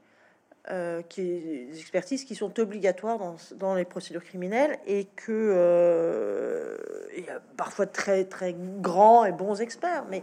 [0.71, 6.77] Euh, qui des qui sont obligatoires dans, dans les procédures criminelles et que euh,
[7.17, 10.23] il y a parfois très très grands et bons experts, mais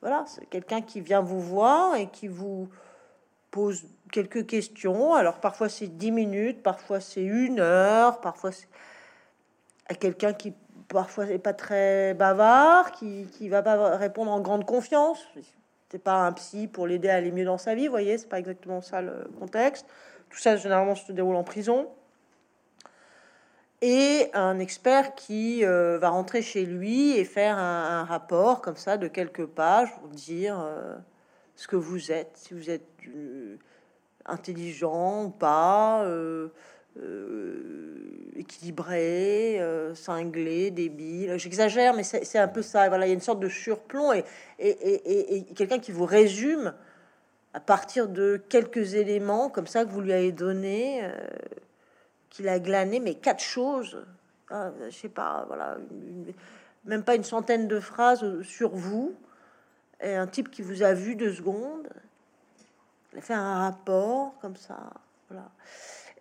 [0.00, 2.68] voilà, c'est quelqu'un qui vient vous voir et qui vous
[3.52, 5.14] pose quelques questions.
[5.14, 8.68] Alors parfois c'est 10 minutes, parfois c'est une heure, parfois c'est
[9.88, 10.54] à quelqu'un qui
[10.88, 15.26] parfois n'est pas très bavard, qui, qui va pas répondre en grande confiance
[15.90, 18.28] c'est pas un psy pour l'aider à aller mieux dans sa vie, vous voyez, c'est
[18.28, 19.86] pas exactement ça le contexte.
[20.30, 21.88] Tout ça généralement se déroule en prison.
[23.82, 28.96] Et un expert qui euh, va rentrer chez lui et faire un, rapport comme ça
[28.96, 30.96] de quelques pages pour dire euh,
[31.54, 32.86] ce que vous êtes, si vous êtes
[34.28, 36.48] intelligent ou pas, euh,
[38.36, 41.36] équilibré, euh, cinglé, débile.
[41.36, 42.88] J'exagère, mais c'est un peu ça.
[42.88, 44.24] Voilà, il y a une sorte de surplomb et,
[44.58, 46.72] et, quelqu'un qui vous résume
[47.54, 51.10] à partir de quelques éléments comme ça que vous lui avez donné, euh,
[52.30, 54.04] qu'il a glané, mais quatre choses.
[54.50, 55.76] Ah, je sais pas, voilà,
[56.84, 59.14] même pas une centaine de phrases sur vous.
[60.02, 61.88] Et un type qui vous a vu deux secondes,
[63.20, 64.90] fait un rapport comme ça,
[65.28, 65.50] voilà.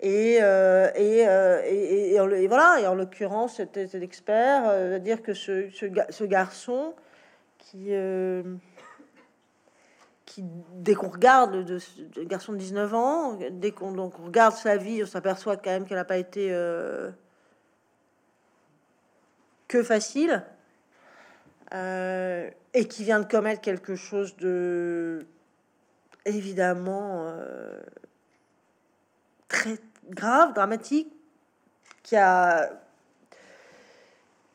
[0.02, 5.70] Et, euh, euh, et, et, voilà, et en l'occurrence, c'était l'expert, euh, dire que ce,
[5.72, 6.94] ce, garçon
[7.58, 7.92] qui,
[10.26, 15.08] qui dès qu'on regarde le, garçon de 19 ans, dès qu'on regarde sa vie, on
[15.08, 16.50] s'aperçoit quand même qu'elle n'a pas été
[19.70, 20.44] que facile,
[21.72, 25.26] et qui vient de commettre quelque chose de
[26.26, 27.32] évidemment
[29.48, 29.78] très
[30.10, 31.12] grave, dramatique,
[32.04, 32.70] qui a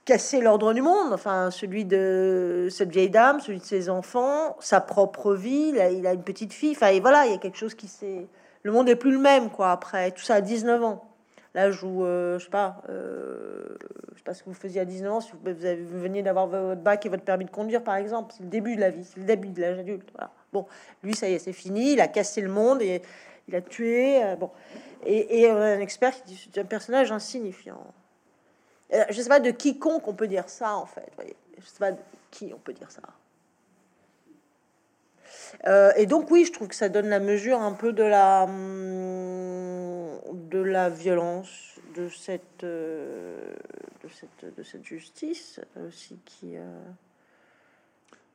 [0.05, 4.81] cassé l'ordre du monde, enfin celui de cette vieille dame, celui de ses enfants, sa
[4.81, 7.75] propre vie, il a, une petite fille, enfin et voilà, il y a quelque chose
[7.75, 8.27] qui s'est...
[8.63, 11.05] Le monde est plus le même, quoi, après, tout ça à 19 ans.
[11.55, 13.77] Là, je vous, euh, je sais pas, euh,
[14.13, 15.39] je sais pas ce que vous faisiez à 19 ans, si vous,
[16.01, 18.81] veniez d'avoir votre bac et votre permis de conduire, par exemple, c'est le début de
[18.81, 20.11] la vie, c'est le début de l'âge adulte.
[20.53, 20.67] Bon,
[21.03, 23.03] lui, ça y est, c'est fini, il a cassé le monde et
[23.49, 24.23] il a tué.
[24.25, 24.51] Euh, bon,
[25.05, 27.95] et, un expert qui dit c'est un personnage insignifiant.
[28.93, 31.11] Euh, je sais pas de quiconque on peut dire ça en fait.
[31.59, 31.93] Je sais pas
[32.31, 33.03] qui on peut dire ça.
[35.67, 38.45] Euh, et donc oui, je trouve que ça donne la mesure un peu de la
[38.45, 43.55] hum, de la violence de cette euh,
[44.03, 46.57] de cette de cette justice aussi qui.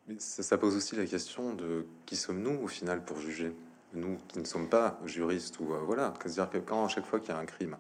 [0.10, 3.54] Euh, Mais ça, pose aussi la question de qui sommes-nous au final pour juger?
[3.94, 7.30] Nous qui ne sommes pas juristes ou voilà, c'est-à-dire que quand à chaque fois qu'il
[7.30, 7.78] y a un crime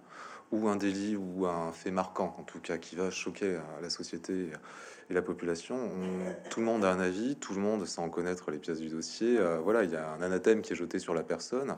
[0.51, 4.51] ou un délit ou un fait marquant en tout cas qui va choquer la société
[5.09, 5.89] et la population.
[6.49, 9.37] tout le monde a un avis, tout le monde sans connaître les pièces du dossier.
[9.37, 11.75] Euh, voilà, il y a un anathème qui est jeté sur la personne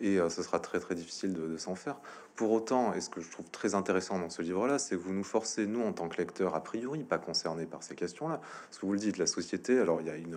[0.00, 1.96] et euh, ce sera très très difficile de, s'en faire.
[2.34, 5.12] Pour autant, et ce que je trouve très intéressant dans ce livre-là, c'est que vous
[5.12, 8.80] nous forcez, nous en tant que lecteurs, a priori pas concernés par ces questions-là, ce
[8.80, 9.78] que vous le dites, la société.
[9.78, 10.36] Alors il y a une,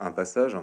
[0.00, 0.56] un passage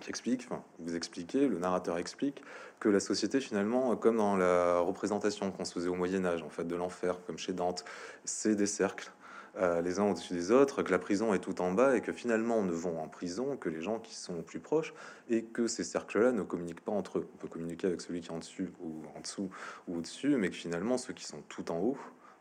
[0.00, 2.42] qui explique, vous expliquez, le narrateur explique
[2.80, 6.50] que la société finalement, comme dans la représentation qu'on se faisait au Moyen Âge, en
[6.50, 7.84] fait, de l'enfer, comme chez Dante,
[8.24, 9.10] c'est des cercles
[9.58, 12.12] euh, les uns au-dessus des autres, que la prison est tout en bas et que
[12.12, 14.92] finalement ne vont en prison que les gens qui sont plus proches
[15.30, 17.28] et que ces cercles-là ne communiquent pas entre eux.
[17.34, 19.50] On peut communiquer avec celui qui est en dessus ou en dessous
[19.88, 21.96] ou au-dessus, mais que finalement ceux qui sont tout en haut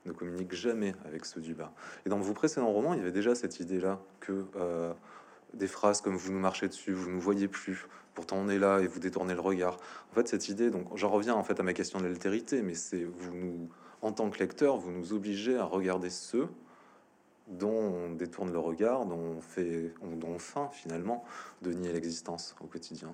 [0.06, 1.73] ne communiquent jamais avec ceux du bas.
[2.06, 4.93] Et dans vos précédents romans, il y avait déjà cette idée-là que euh,
[5.54, 8.80] des phrases comme vous nous marchez dessus, vous nous voyez plus, pourtant on est là
[8.80, 9.78] et vous détournez le regard.
[10.12, 12.73] En fait, cette idée, donc j'en reviens en fait à ma question de l'altérité, mais
[12.73, 13.69] c'est vous nous,
[14.01, 16.47] en tant que lecteur, vous nous obligez à regarder ceux
[17.47, 21.23] dont on détourne le regard, dont on fait, dont on feint finalement
[21.62, 23.13] de nier l'existence au quotidien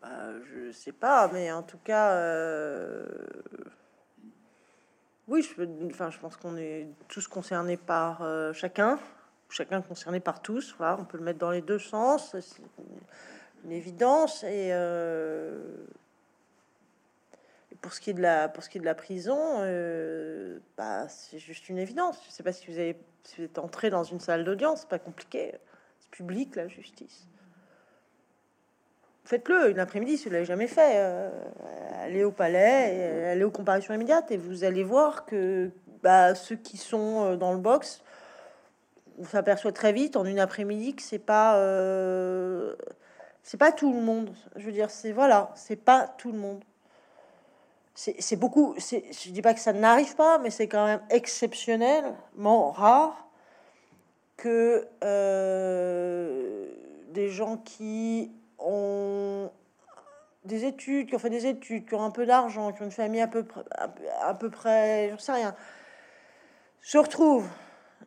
[0.00, 3.06] bah, Je sais pas, mais en tout cas, euh,
[5.28, 8.98] oui, je, enfin, je pense qu'on est tous concernés par euh, chacun,
[9.48, 10.74] chacun concerné par tous.
[10.76, 12.62] Voilà, on peut le mettre dans les deux sens, c'est
[13.64, 15.86] une évidence et euh,
[17.82, 22.16] pour ce qui est de la, prison, euh, bah, c'est juste une évidence.
[22.26, 25.52] Je sais pas si vous, avez, si êtes entré dans une salle d'audience, pas compliqué.
[25.98, 27.26] C'est public, la justice.
[29.24, 30.92] Faites-le une après-midi si vous l'avez jamais fait.
[30.94, 31.30] Euh,
[32.04, 35.70] allez au palais, allez aux comparaisons immédiates et vous allez voir que
[36.02, 38.02] bah, ceux qui sont euh, dans le box,
[39.18, 41.56] on s'aperçoit très vite en une après-midi que c'est pas
[43.42, 44.30] c'est pas tout le monde.
[44.54, 46.62] Je veux dire, c'est voilà, c'est pas tout le monde
[47.94, 48.74] c'est beaucoup.
[48.78, 53.28] Je dis pas que ça n'arrive pas, mais c'est quand même exceptionnellement rare
[54.42, 56.66] que euh,
[57.10, 59.50] des gens qui ont
[60.44, 62.90] des études, qui ont fait des études, qui ont un peu d'argent, qui ont une
[62.90, 63.62] famille à peu près,
[64.20, 64.50] à peu
[65.18, 65.54] sais rien,
[66.80, 67.48] se retrouvent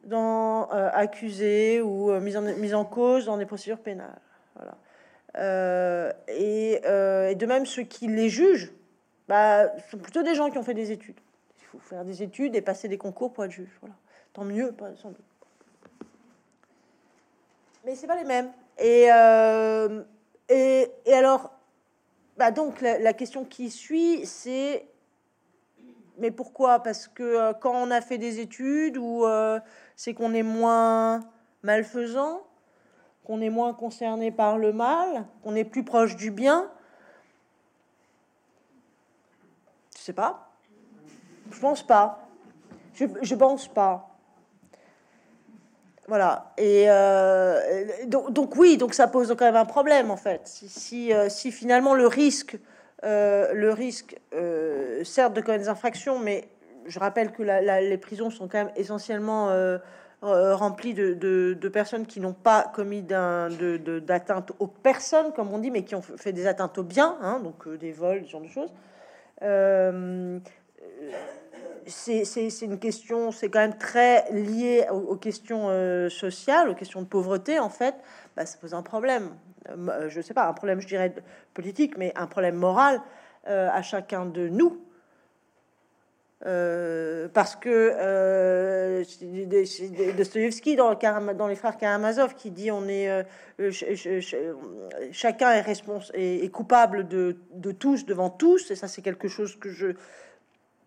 [0.03, 4.19] dans euh, accusés ou euh, mis, en, cause dans des procédures pénales.
[6.27, 8.73] Et, de même ceux qui les jugent
[9.27, 11.19] bah, sont plutôt des gens qui ont fait des études.
[11.59, 13.77] Il faut faire des études et passer des concours pour être juge.
[13.81, 13.95] Voilà.
[14.33, 15.25] Tant mieux, sans doute.
[17.85, 18.51] Mais c'est pas les mêmes.
[18.77, 20.03] Et, euh,
[20.49, 21.51] et, et, alors,
[22.37, 24.85] bah donc la, la, question qui suit, c'est
[26.17, 26.79] mais pourquoi?
[26.79, 29.59] Parce que euh, quand on a fait des études, ou euh,
[29.95, 31.21] c'est qu'on est moins
[31.63, 32.41] malfaisant,
[33.23, 36.69] qu'on est moins concerné par le mal, qu'on est plus proche du bien.
[40.05, 40.49] Sais pas.
[41.51, 42.27] Je pense pas.
[42.93, 44.15] Je, je pense pas.
[46.07, 46.51] Voilà.
[46.57, 47.59] Et euh,
[48.05, 50.41] donc, donc, oui, donc ça pose quand même un problème en fait.
[50.45, 52.57] Si, si, euh, finalement le risque,
[53.03, 54.19] euh, le risque,
[55.03, 56.47] certes de commettre des infractions, mais
[56.85, 59.49] je rappelle que les prisons sont quand même essentiellement
[60.21, 65.71] remplies de, de, de, personnes qui n'ont pas commis d'atteinte aux personnes, comme on dit,
[65.71, 68.47] mais qui ont fait des atteintes aux biens, hein, donc des vols, ce genre de
[68.47, 68.69] choses.
[69.41, 70.39] Euh,
[71.87, 77.07] c'est une question, c'est quand même très lié aux, questions euh, sociales, aux questions de
[77.07, 77.95] pauvreté, en fait,
[78.35, 79.35] bah, ça pose un problème.
[79.69, 81.13] Euh, je sais pas, un problème, je dirais,
[81.53, 83.01] politique, mais un problème moral
[83.47, 84.84] à chacun de nous.
[87.33, 89.01] Parce que
[90.15, 90.93] Dostoevsky dans,
[91.33, 93.25] dans les frères Karamazov qui dit on est
[95.11, 97.35] chacun est responsable est, coupable de,
[97.71, 99.87] tous devant tous et ça c'est quelque chose que je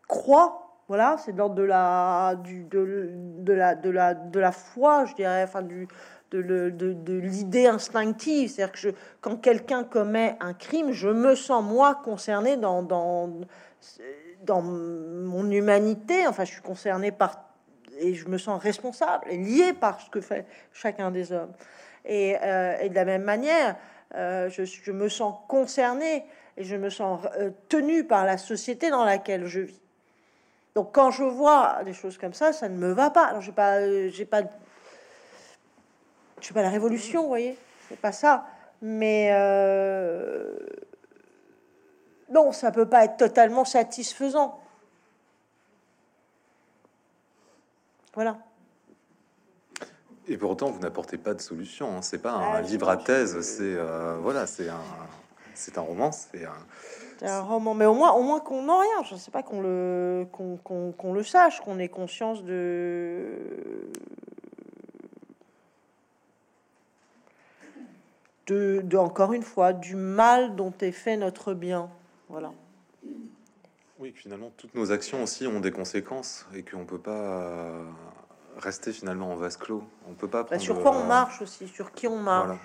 [0.07, 5.07] crois voilà c'est l'ordre de la du de, de, la de la de la foi
[5.07, 5.89] je dirais enfin du
[6.31, 8.91] de, l'idée instinctive c'est-à-dire que je,
[9.21, 13.31] quand quelqu'un commet un crime je me sens moi concerné dans, dans
[14.43, 17.45] dans mon humanité enfin je suis concerné par
[18.01, 21.53] et je me sens responsable et lié par ce que fait chacun des hommes
[22.05, 23.77] et, euh, de la même manière
[24.15, 26.25] euh, je, me sens concerné
[26.57, 29.81] et je me sens euh, tenu par la société dans laquelle je vis
[30.79, 33.25] donc quand je vois des choses comme ça, ça ne me va pas.
[33.25, 34.43] Alors j'ai pas, j'ai pas,
[36.41, 38.47] je sais pas la révolution, vous voyez, c'est pas ça.
[38.81, 39.33] Mais
[42.31, 44.61] non, ça peut pas être totalement satisfaisant.
[48.15, 48.39] Voilà.
[50.27, 51.97] Et pourtant, vous n'apportez pas de solution.
[51.97, 52.03] Hein.
[52.03, 53.41] C'est pas un Ah, livre non, à thèse.
[53.41, 54.81] C'est euh, voilà, c'est un,
[55.55, 56.11] c'est un roman.
[56.13, 59.03] C'est un, un roman, mais au moins, au moins qu'on n'en rien.
[59.05, 63.27] Je sais pas qu'on le, qu'on, qu'on- qu'on le sache, qu'on ait conscience de,
[68.49, 71.91] de, de, encore une fois, du mal dont est fait notre bien.
[72.29, 72.53] Voilà.
[73.99, 77.83] Oui, finalement, toutes nos actions aussi ont des conséquences et qu'on peut pas
[78.59, 79.83] rester finalement en vase clos.
[80.09, 82.47] On peut pas Bah, sur quoi on marche aussi, sur qui on marche.
[82.47, 82.61] Voilà.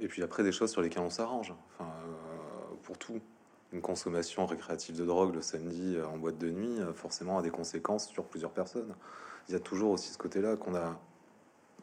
[0.00, 1.54] Et puis après, des choses sur lesquelles on s'arrange.
[1.78, 3.20] Enfin, euh, pour tout,
[3.72, 7.42] une consommation récréative de drogue le samedi euh, en boîte de nuit, euh, forcément, a
[7.42, 8.94] des conséquences sur plusieurs personnes.
[9.48, 10.98] Il y a toujours aussi ce côté-là qu'on a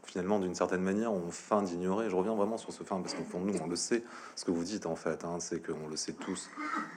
[0.05, 2.09] finalement, d'une certaine manière, on feint d'ignorer.
[2.09, 4.03] Je reviens vraiment sur ce fin parce qu'au fond de nous, on le sait.
[4.35, 6.49] Ce que vous dites en fait, hein, c'est qu'on le sait tous,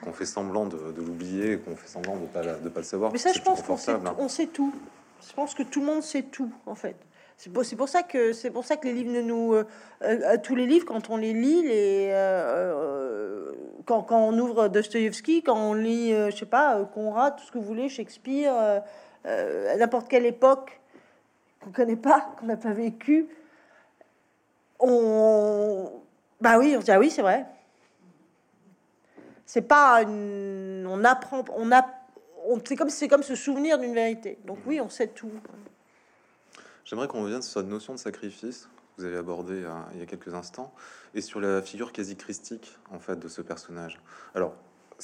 [0.02, 3.12] qu'on fait semblant de, de l'oublier, qu'on fait semblant de pas de pas le savoir.
[3.12, 4.16] Mais ça, je pense qu'on sait, hein.
[4.18, 4.72] on sait tout.
[5.26, 6.96] Je pense que tout le monde sait tout, en fait.
[7.36, 9.64] C'est pour, pour ça que c'est pour ça que les livres ne nous euh,
[10.02, 13.52] euh, tous les livres quand on les lit les euh, euh,
[13.86, 17.44] quand, quand on ouvre Dostoïevski quand on lit euh, je sais pas euh, Conrad tout
[17.44, 18.78] ce que vous voulez Shakespeare euh,
[19.26, 20.80] euh, à n'importe quelle époque
[21.64, 23.26] qu'on connaît pas qu'on n'a pas vécu
[24.78, 25.90] on
[26.40, 27.46] bah oui on dit ah oui c'est vrai.
[29.46, 31.86] C'est pas une, on apprend on a
[32.46, 34.38] on c'est comme c'est comme se souvenir d'une vérité.
[34.44, 35.30] Donc oui on sait tout.
[36.84, 40.02] J'aimerais qu'on revienne sur cette notion de sacrifice que vous avez abordé euh, il y
[40.02, 40.72] a quelques instants
[41.14, 44.00] et sur la figure quasi christique en fait de ce personnage.
[44.34, 44.54] Alors,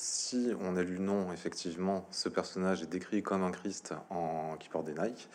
[0.00, 4.70] si on a lu non, effectivement, ce personnage est décrit comme un Christ en qui
[4.70, 5.28] porte des Nike.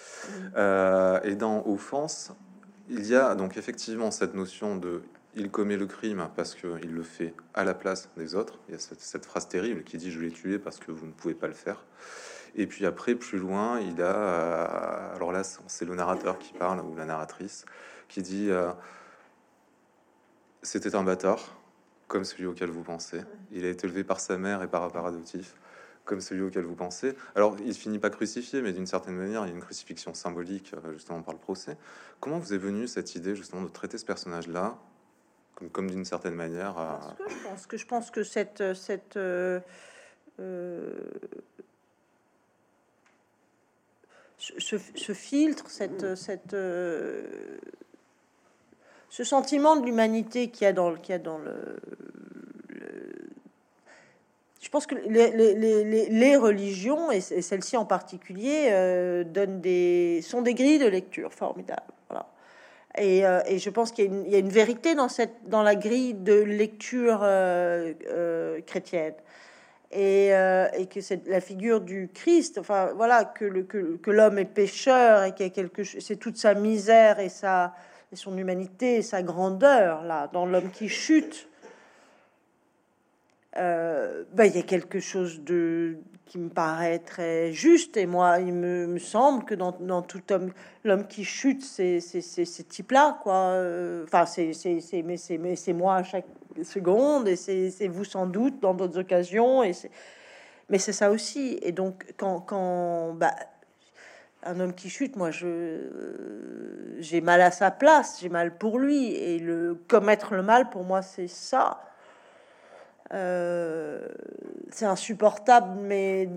[0.56, 2.34] Euh, et dans Offense,
[2.90, 5.04] il y a donc effectivement cette notion de
[5.36, 8.58] il commet le crime parce qu'il le fait à la place des autres.
[8.68, 11.06] Il y a cette, cette phrase terrible qui dit je l'ai tué parce que vous
[11.06, 11.84] ne pouvez pas le faire.
[12.56, 14.16] Et puis après, plus loin, il a.
[14.16, 17.66] euh, alors là, c'est le narrateur qui parle, ou la narratrice,
[18.08, 18.72] qui dit euh,
[20.64, 21.56] C'était un bâtard,
[22.08, 23.22] comme celui auquel vous pensez.
[23.52, 25.56] Il a été élevé par sa mère et par un père adoptif,
[26.06, 27.16] comme celui auquel vous pensez.
[27.36, 30.74] Alors, il finit pas crucifié, mais d'une certaine manière, il y a une crucifixion symbolique,
[30.74, 31.78] euh, justement, par le procès.
[32.20, 34.78] Comment vous est venue cette idée, justement, de traiter ce personnage-là,
[35.72, 37.16] comme, d'une certaine manière à-
[37.46, 39.60] Parce que je pense que pense que cette cette euh,
[40.40, 40.94] euh,
[44.38, 47.26] ce, filtre, cette cette euh,
[49.10, 51.78] ce sentiment de l'humanité qu'il y a dans le qu'il y a dans le,
[54.66, 60.22] je pense que les, les, les, les- religions et celle-ci en particulier euh, donnent des
[60.24, 61.94] sont des grilles de lecture formidables.
[62.10, 62.26] Voilà.
[62.98, 66.16] Et, euh, et je pense qu'il y, a une- vérité dans, cette, dans la grille
[66.16, 67.94] de lecture euh,
[68.66, 69.14] chrétienne.
[69.92, 74.40] Et, et que c'est la figure du Christ, enfin voilà, que, le, que, que l'homme
[74.40, 77.74] est pécheur et qu'il quelque c'est toute sa misère et, sa,
[78.12, 81.48] et son humanité et sa grandeur, là, dans l'homme qui chute.
[83.58, 88.40] Euh, ben, il y a quelque chose de qui me paraît très juste et moi
[88.40, 90.52] il me, semble que dans, dans tout homme
[90.84, 94.52] l'homme qui chute c'est ces types là quoi Euh, enfin c'est
[95.04, 96.26] mais c'est mais c'est moi à chaque
[96.64, 99.92] seconde et c'est c'est vous sans doute dans d'autres occasions et c'est
[100.70, 103.36] mais c'est ça aussi et donc quand quand bah,
[104.46, 109.14] un homme qui chute moi je j'ai mal à sa place j'ai mal pour lui.
[109.16, 111.82] Et le commettre le mal pour moi c'est ça.
[113.14, 114.08] Euh,
[114.72, 116.28] c'est insupportable, mais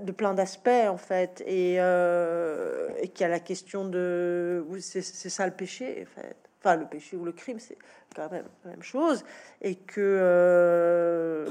[0.00, 5.02] de, plein d'aspects en fait, et, euh, et qu'il y a la question de, c'est
[5.02, 7.76] ça le péché en fait, enfin le péché ou le crime, c'est
[8.16, 9.22] quand même la même chose,
[9.60, 11.46] et que euh,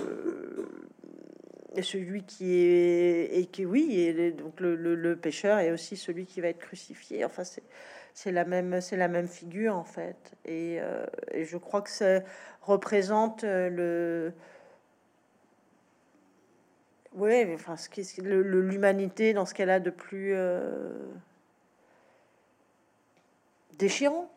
[1.82, 6.26] celui qui est et que oui, et donc le, le, le pécheur est aussi celui
[6.26, 7.26] qui va être crucifié.
[7.26, 7.64] Enfin, c'est
[8.14, 12.22] c'est la même c'est la même figure en fait, et, euh, je crois que ça
[12.64, 14.34] représente euh, le
[17.14, 20.92] oui, mais enfin, ce qui l'humanité dans ce qu'elle a de plus euh,
[23.78, 24.32] déchirant.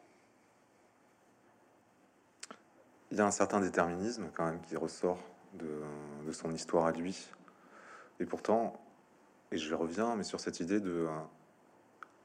[3.10, 5.18] Il y a un certain déterminisme quand même qui ressort
[5.54, 7.28] de, son histoire à lui.
[8.20, 8.80] Et pourtant,
[9.50, 11.06] et je reviens, mais sur cette idée de...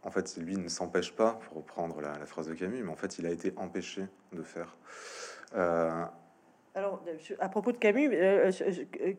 [0.03, 3.17] en fait, lui ne s'empêche pas, pour reprendre la, phrase de Camus, mais en fait,
[3.17, 4.03] il a été empêché
[4.34, 4.78] de faire.
[5.55, 6.05] Euh,
[6.76, 7.03] Alors,
[7.39, 8.51] à propos de Camus, euh,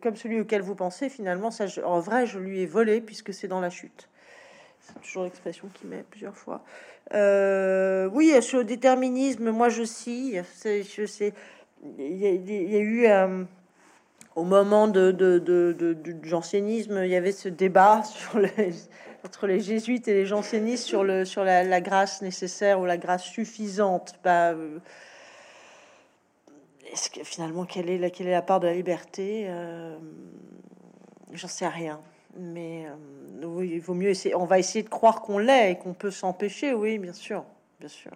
[0.01, 3.35] comme celui auquel vous pensez, finalement, ça, je- en vrai, je lui ai volé puisque
[3.35, 4.09] c'est dans la chute.
[4.81, 6.63] C'est toujours l'expression qui met plusieurs fois.
[7.13, 11.33] Euh, oui, sur le déterminisme, moi je sais, je sais,
[11.99, 13.45] il y, a, il y a eu euh,
[14.37, 18.75] au moment de, du jansénisme, il y avait ce débat sur les,
[19.25, 22.99] entre les jésuites et les jansénistes sur, le, sur la, la grâce nécessaire ou la
[22.99, 24.15] grâce suffisante.
[24.23, 24.79] Bah, euh,
[26.93, 29.97] est-ce que finalement, quelle est la, quelle est la part de la liberté euh,
[31.33, 31.99] J'en sais rien.
[32.39, 34.35] Mais euh, oui, il vaut mieux essayer.
[34.35, 36.75] On va essayer de croire qu'on l'est et qu'on peut s'empêcher.
[36.75, 37.43] Oui, bien sûr,
[37.81, 38.13] bien sûr.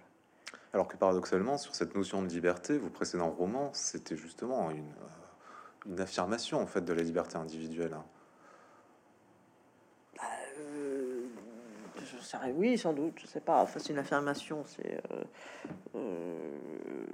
[0.74, 4.84] Alors que paradoxalement, sur cette notion de liberté, vos précédents romans, c'était justement une,
[5.86, 7.94] euh, une affirmation en fait de la liberté individuelle.
[7.94, 8.04] hein.
[10.58, 11.22] Euh,
[11.98, 13.62] je sais, oui, sans doute, je sais pas.
[13.62, 15.24] Enfin, c'est une affirmation, c'est euh,
[15.96, 17.06] euh,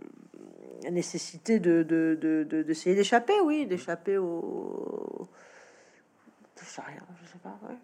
[0.83, 5.29] la nécessité de de- de- de- d'essayer d'échapper, oui, d'échapper au.
[6.61, 7.57] Je sais rien, je sais pas.
[7.69, 7.77] Ouais.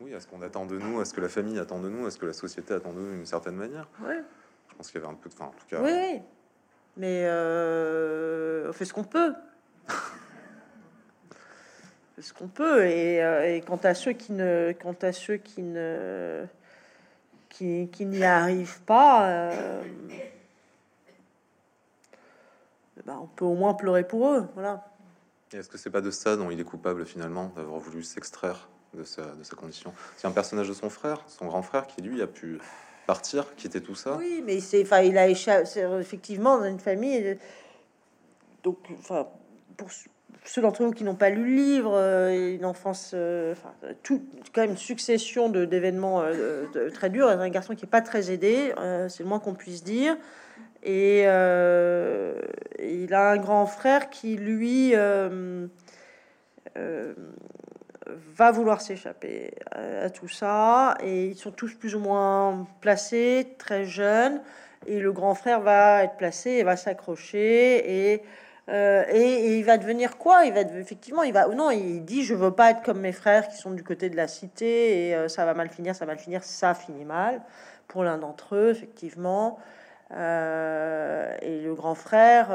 [0.00, 2.06] Oui, à ce qu'on attend de nous, à ce que la famille attend de nous,
[2.06, 3.88] à ce que la société attend de nous d'une certaine manière.
[4.02, 4.20] Ouais.
[4.68, 6.20] Je pense qu'il y avait un peu de, enfin, en tout cas, Oui, oui.
[6.98, 9.32] Mais euh, on fait ce qu'on peut.
[12.22, 12.86] ce qu'on peut.
[12.86, 16.44] Et, euh, et quant à ceux qui ne, quant à ceux qui ne,
[17.48, 19.82] qui, qui n'y arrivent pas, euh,
[23.04, 24.48] ben, on peut au moins pleurer pour eux.
[24.54, 24.84] Voilà.
[25.52, 29.04] Est-ce que c'est pas de ça dont il est coupable finalement, d'avoir voulu s'extraire de
[29.04, 29.92] sa, de sa condition?
[30.16, 32.58] C'est un personnage de son frère, son grand frère, qui lui a pu
[33.06, 34.16] partir, quitter tout ça.
[34.16, 35.68] Oui, mais c'est, enfin, il a échappé,
[36.00, 37.24] effectivement dans une famille.
[37.24, 37.34] euh,
[38.64, 39.28] Donc, enfin,
[39.76, 39.88] pour
[40.46, 43.54] ceux- d'entre vous qui n'ont pas lu le livre, euh, une enfance, euh,
[44.02, 44.22] tout,
[44.54, 47.28] quand même une succession d'événements euh, très durs.
[47.28, 48.72] Un garçon qui est pas très aidé,
[49.08, 50.16] c'est le moins qu'on puisse dire.
[50.82, 54.94] Et il a un grand frère qui, lui,
[58.36, 60.94] va vouloir s'échapper à, à tout ça.
[61.02, 64.40] Et ils sont tous plus ou moins placés, très jeunes.
[64.86, 68.12] Et le grand frère va être placé et va s'accrocher.
[68.12, 68.22] Et,
[68.68, 70.44] euh, et, il va devenir quoi?
[70.44, 73.48] Il va effectivement, il va non, il dit je veux pas être comme mes frères
[73.48, 76.12] qui sont du côté de la cité et euh, ça va mal finir, ça va
[76.12, 77.42] mal finir, ça finit mal
[77.86, 79.58] pour l'un d'entre eux effectivement.
[80.12, 82.50] Euh, et le grand frère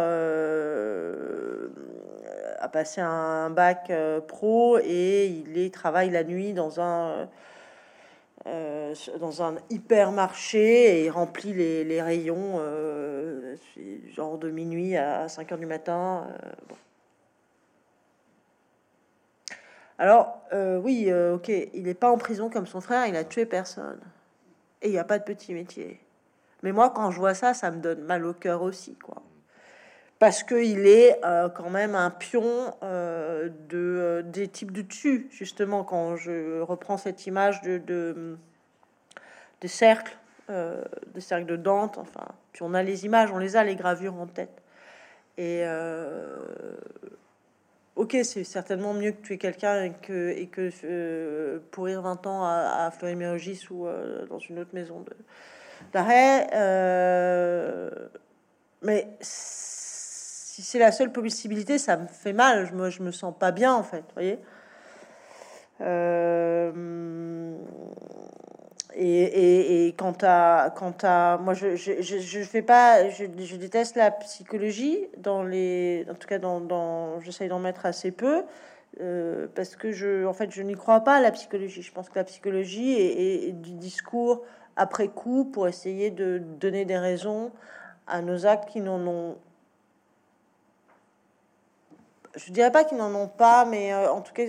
[2.60, 3.92] a passé un bac
[4.28, 7.28] pro et il travaille la nuit dans un
[8.48, 13.56] euh, dans un hypermarché et remplit les, rayons euh,
[14.16, 16.28] genre de minuit à 5 heures du matin.
[16.28, 16.76] euh, bon.
[20.00, 20.42] Alors,
[20.84, 24.00] oui, ok, il n'est pas en prison comme son frère, il a tué personne.
[24.82, 26.00] Et il n'y a pas de petit métier.
[26.64, 29.22] Mais moi, quand je vois ça, ça me donne mal au cœur aussi, quoi.
[30.22, 35.28] Parce qu'il est euh, quand même un pion euh, de, euh, des types du dessus,
[35.32, 38.36] justement, quand je reprends cette image de, de, euh,
[39.62, 44.14] des cercles de Dante, enfin, puis on a les images, on les a, les gravures
[44.14, 44.62] en tête.
[45.40, 45.64] Et
[47.96, 52.86] ok, c'est certainement mieux que tuer quelqu'un et que, et que pourrir 20 ans à,
[52.86, 53.88] à Fleury-Mérogis ou
[54.30, 55.16] dans une autre maison de-
[55.92, 56.48] d'arrêt.
[58.84, 59.08] mais
[60.62, 62.66] si c'est la seule possibilité, ça me fait mal.
[62.68, 64.04] Je me, je me sens pas bien, en fait.
[64.14, 64.40] Voyez
[65.82, 67.56] Euh,
[68.94, 73.26] et, et, et quant à, quant à, moi, je, je, je, je fais pas, je,
[73.40, 78.12] je déteste la psychologie dans les, en tout cas, dans, dans j'essaye d'en mettre assez
[78.12, 78.44] peu,
[79.00, 81.82] euh, parce que je, en fait, je n'y crois pas à la psychologie.
[81.82, 84.44] Je pense que la psychologie est- est du discours
[84.76, 87.52] après coup pour essayer de donner des raisons
[88.08, 89.36] à nos actes qui n'en ont
[92.36, 94.44] je dirais pas qu'ils n'en ont pas, mais euh, en tout cas,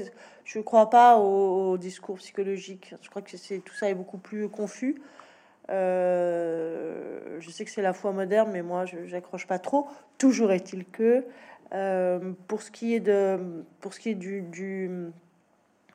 [0.45, 2.95] je ne crois pas au, discours psychologique.
[3.03, 5.01] Je crois que c'est tout ça est beaucoup plus confus.
[5.70, 9.89] Euh, je sais que c'est la foi moderne, mais moi, je j'accroche pas trop.
[10.18, 11.24] Toujours est-il que
[11.72, 14.91] euh, pour ce qui est de, pour ce qui est du, du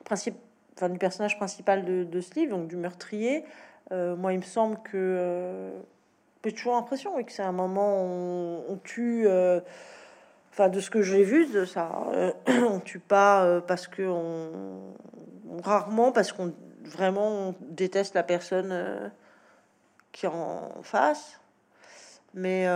[0.04, 0.36] principe,
[0.76, 3.44] enfin du personnage principal de, de ce livre, donc du meurtrier,
[3.90, 5.70] moi, il me semble que
[6.44, 9.26] j'ai toujours l'impression que c'est un moment où on tue.
[10.58, 12.32] Enfin, de ce que j'ai vu de ça, euh,
[12.68, 14.50] on tue pas euh, parce que on,
[15.62, 16.52] rarement parce qu'on
[16.82, 19.08] vraiment déteste la personne euh,
[20.10, 21.38] qui en face,
[22.34, 22.66] mais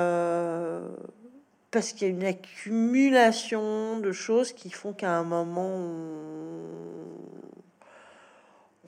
[1.73, 6.61] parce qu'il y a une accumulation de choses qui font qu'à un moment on,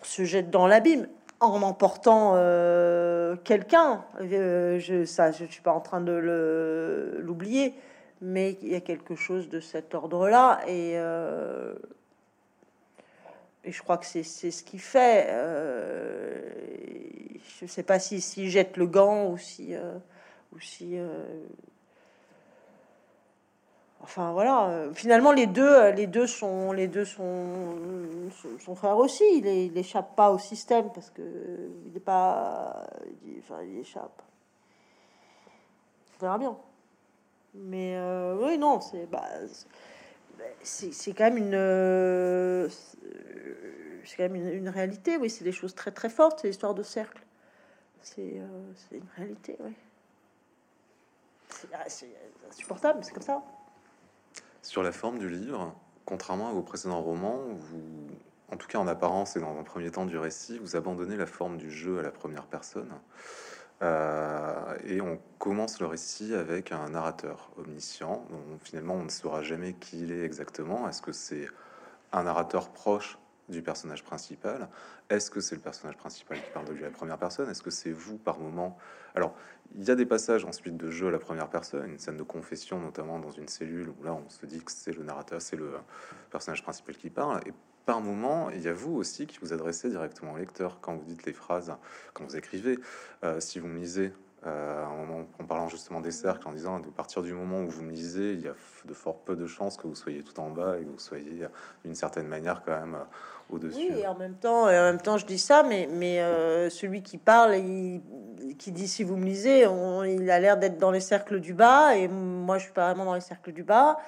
[0.03, 1.09] se jette dans l'abîme
[1.41, 2.35] en emportant
[3.43, 4.05] quelqu'un.
[4.21, 7.75] Je, ça, je suis pas en train de l'oublier
[8.21, 11.75] mais il y a quelque chose de cet ordre-là et euh,
[13.65, 15.27] et je crois que c'est ce qui fait.
[15.29, 16.51] Euh,
[17.61, 19.75] je sais pas si, si jette le gant ou si.
[19.75, 19.97] Euh,
[20.55, 20.97] ou si
[24.03, 24.89] enfin voilà.
[24.93, 27.75] Finalement, les deux, les deux sont, les deux sont,
[28.61, 29.25] sont, frères aussi.
[29.39, 31.23] Il n'échappe pas au système parce que
[31.87, 32.87] il n'est pas.
[33.27, 34.23] Il, enfin, il échappe.
[36.19, 36.57] On verra bien.
[37.55, 37.99] Mais
[38.41, 39.07] oui, non, c'est.
[39.07, 39.23] Bah,
[40.63, 42.69] c'est quand même une euh,
[44.05, 46.83] c'est quand même une, réalité oui c'est des choses très très fortes c'est l'histoire de
[46.83, 47.23] cercle
[48.03, 49.73] c'est euh, une réalité oui.
[51.87, 52.09] C'est
[52.51, 53.43] insupportable c'est comme ça.
[54.63, 55.75] Sur la forme du livre
[56.05, 58.09] contrairement à vos précédents romans vous
[58.51, 61.27] en tout cas en apparence et dans un premier temps du récit vous abandonnez la
[61.27, 62.93] forme du jeu à la première personne
[63.85, 68.27] euh, et on commence le récit avec un narrateur omniscient.
[68.31, 70.89] dont finalement, on ne saura jamais qui il est exactement.
[70.89, 71.49] Est-ce que c'est
[72.13, 73.19] un narrateur proche
[73.51, 74.69] du personnage principal?
[75.11, 77.51] Est-ce que c'est le personnage principal qui parle de lui à la première personne?
[77.51, 78.79] Est-ce que c'est vous par moment?
[79.15, 79.35] Alors,
[79.75, 82.23] il y a des passages ensuite de jeu à la première personne, une scène de
[82.23, 85.57] confession notamment dans une cellule où là on se dit que c'est le narrateur, c'est
[85.57, 85.73] le
[86.31, 87.41] personnage principal qui parle.
[87.47, 87.53] Et
[87.85, 91.05] par moment, il y a vous aussi qui vous adressez directement au lecteur quand vous
[91.05, 91.73] dites les phrases,
[92.13, 92.79] quand vous écrivez.
[93.25, 94.13] Euh, si vous me lisez
[94.47, 94.85] euh,
[95.39, 98.33] en parlant justement des cercles, en disant de partir du moment où vous me lisez,
[98.33, 98.55] il y a
[98.85, 101.47] de fort peu de chances que vous soyez tout en bas et que vous soyez
[101.85, 103.77] d'une certaine manière quand même euh, au-dessus.
[103.91, 106.19] Oui, et en même temps, et en même temps, je dis ça, mais, mais
[106.71, 108.01] celui qui parle, il,
[108.59, 109.67] qui dit si vous me lisez,
[110.07, 113.05] il a l'air d'être dans les cercles du bas, et moi je suis pas vraiment
[113.05, 113.99] dans les cercles du bas.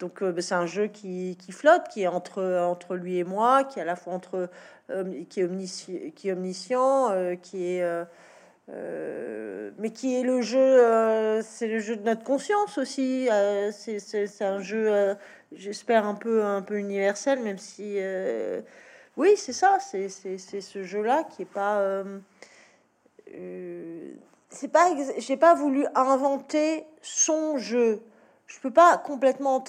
[0.00, 3.64] Donc euh, bah, c'est un jeu qui, flotte, qui est entre, entre lui et moi,
[3.64, 4.48] qui est à la fois entre
[4.90, 7.84] euh, qui est, omnisci qui est omniscient, euh, qui est
[9.78, 13.28] mais qui est le jeu, c'est le jeu de notre conscience aussi.
[13.72, 15.16] c'est un jeu,
[15.52, 17.98] j'espère un peu un peu universel, même si
[19.16, 22.04] oui c'est ça, c'est ce jeu-là qui est pas
[24.50, 28.00] c'est pas j'ai pas voulu inventer son jeu
[28.50, 29.62] je peux pas complètement,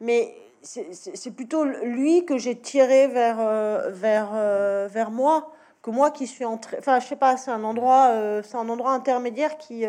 [0.00, 6.10] mais c'est plutôt lui que j'ai tiré vers euh, vers euh, vers moi que moi
[6.10, 6.76] qui suis entré.
[6.78, 9.84] Enfin, je sais pas, c'est un endroit, euh, c'est un endroit intermédiaire qui,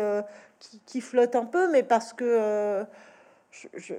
[0.86, 2.86] qui, flotte un peu, mais parce que
[3.50, 3.94] je,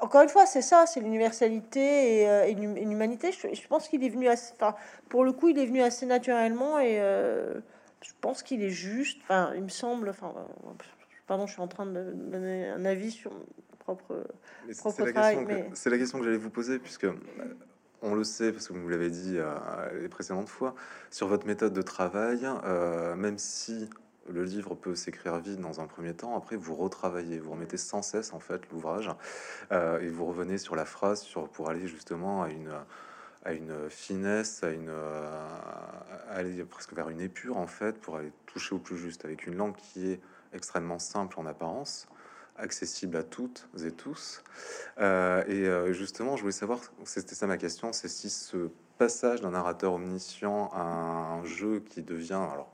[0.00, 3.30] encore une fois, c'est ça, c'est l'universalité et, l'humanité.
[3.32, 4.74] Je, pense qu'il est venu assez, enfin,
[5.08, 9.18] pour le coup, il est venu assez naturellement et je pense qu'il est juste.
[9.22, 10.10] Enfin, il me semble.
[10.10, 10.34] Enfin,
[11.28, 13.44] Pardon, je suis en train de donner un avis sur mon
[13.78, 14.26] propre,
[14.78, 15.70] propre travail.
[15.74, 17.12] C'est la question que j'allais vous poser, puisque euh,
[18.00, 19.54] on le sait, parce que vous l'avez dit euh,
[20.00, 20.74] les précédentes fois,
[21.10, 23.90] sur votre méthode de travail, euh, même si
[24.30, 28.00] le livre peut s'écrire vite dans un premier temps, après vous retravaillez, vous remettez sans
[28.00, 29.10] cesse en fait l'ouvrage,
[29.70, 32.72] et vous revenez sur la phrase sur, pour aller justement à une
[33.44, 34.92] à une finesse, à une
[36.30, 39.56] aller presque vers une épure en fait, pour aller toucher au plus juste avec une
[39.56, 40.20] langue qui est
[40.52, 42.08] extrêmement simple en apparence,
[42.58, 44.42] accessible à toutes et tous.
[44.98, 49.40] Euh, et euh, justement, je voulais savoir, c'était ça ma question, c'est si ce passage
[49.40, 52.72] d'un narrateur omniscient à un jeu qui devient, alors,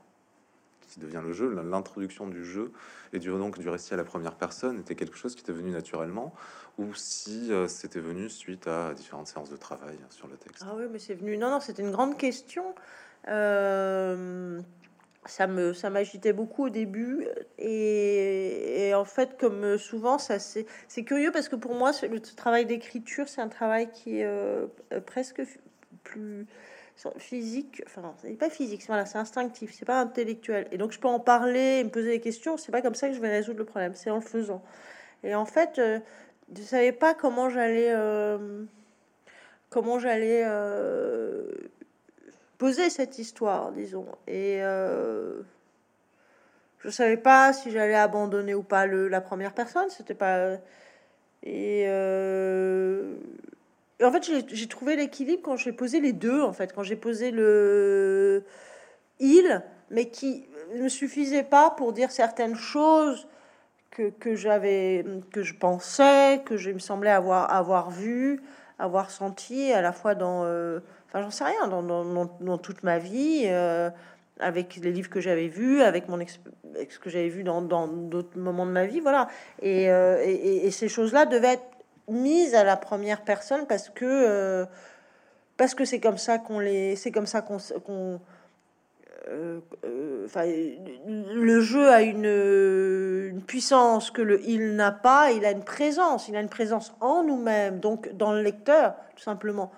[0.81, 2.71] qui devient le jeu, l'introduction du jeu
[3.13, 5.69] et du donc du récit à la première personne était quelque chose qui était venu
[5.69, 6.33] naturellement,
[6.77, 10.63] ou si euh, c'était venu suite à différentes séances de travail sur le texte?
[10.65, 11.37] Ah oui, mais c'est venu.
[11.37, 12.73] Non, non, c'était une grande question.
[15.25, 17.27] Ça me ça m'agitait beaucoup au début.
[17.57, 22.65] Et, en fait comme souvent ça c'est c'est curieux parce que pour moi le travail
[22.65, 24.67] d'écriture c'est un travail qui est euh,
[25.05, 25.41] presque
[26.03, 26.47] plus
[27.17, 30.67] physique enfin c'est pas physique voilà c'est instinctif c'est pas intellectuel.
[30.71, 33.15] Et donc je peux en parler me poser des questions c'est pas comme ça que
[33.15, 34.63] je vais résoudre le problème c'est en le faisant.
[35.23, 35.99] Et en fait euh,
[36.55, 38.63] je savais pas comment j'allais euh,
[39.69, 40.43] comment j'allais
[42.57, 44.07] poser cette histoire, disons.
[44.27, 45.41] Et euh,
[46.79, 49.89] je savais pas si j'allais abandonner ou pas le, la première personne.
[49.89, 50.57] C'était pas.
[51.43, 53.15] Et, euh,
[54.03, 56.41] en fait, j'ai trouvé l'équilibre quand j'ai posé les deux.
[56.41, 58.43] En fait, quand j'ai posé le
[59.19, 63.27] il, mais qui ne suffisait pas pour dire certaines choses
[63.91, 68.41] que, que j'avais, que je pensais, que je me semblais avoir avoir vu,
[68.79, 70.79] avoir senti à la fois dans euh,
[71.21, 73.89] j'en sais rien, dans, toute ma vie, euh,
[74.39, 78.65] avec les livres que j'avais vus, avec mon ce que j'avais vu dans d'autres moments
[78.65, 79.29] de ma vie, voilà.
[79.63, 81.69] Euh, et, et, ces choses-là devaient être
[82.09, 84.65] mises à la première personne parce que euh,
[85.57, 88.19] parce que c'est comme ça qu'on les, c'est comme ça qu'on
[90.25, 95.63] enfin, le jeu a une, une puissance que le il n'a pas, il a une
[95.63, 99.71] présence, il a une présence en nous-mêmes, donc dans le lecteur, tout simplement.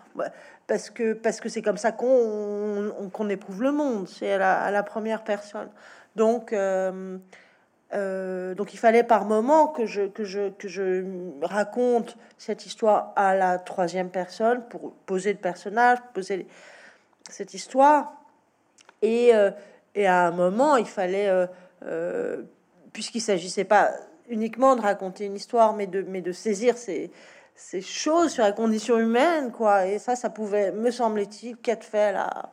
[0.68, 4.84] Parce que parce que c'est comme ça qu'on qu'on éprouve le monde, c'est à, la,
[4.84, 5.70] première personne.
[6.18, 7.18] Donc euh,
[7.94, 11.06] euh, donc il fallait par moment que je, que, je, que je
[11.42, 16.48] raconte cette histoire à la troisième personne pour poser le personnage, poser
[17.30, 18.12] cette histoire.
[19.02, 19.52] Et, euh,
[19.96, 21.32] et à un moment, il fallait,
[22.92, 23.92] puisqu'il s'agissait pas
[24.28, 27.10] uniquement de raconter une histoire, mais de, mais de saisir ces,
[27.58, 29.88] ces choses sur la condition humaine, quoi.
[29.88, 32.50] Et ça, ça pouvait, me semble-t-il, qu'être fait à la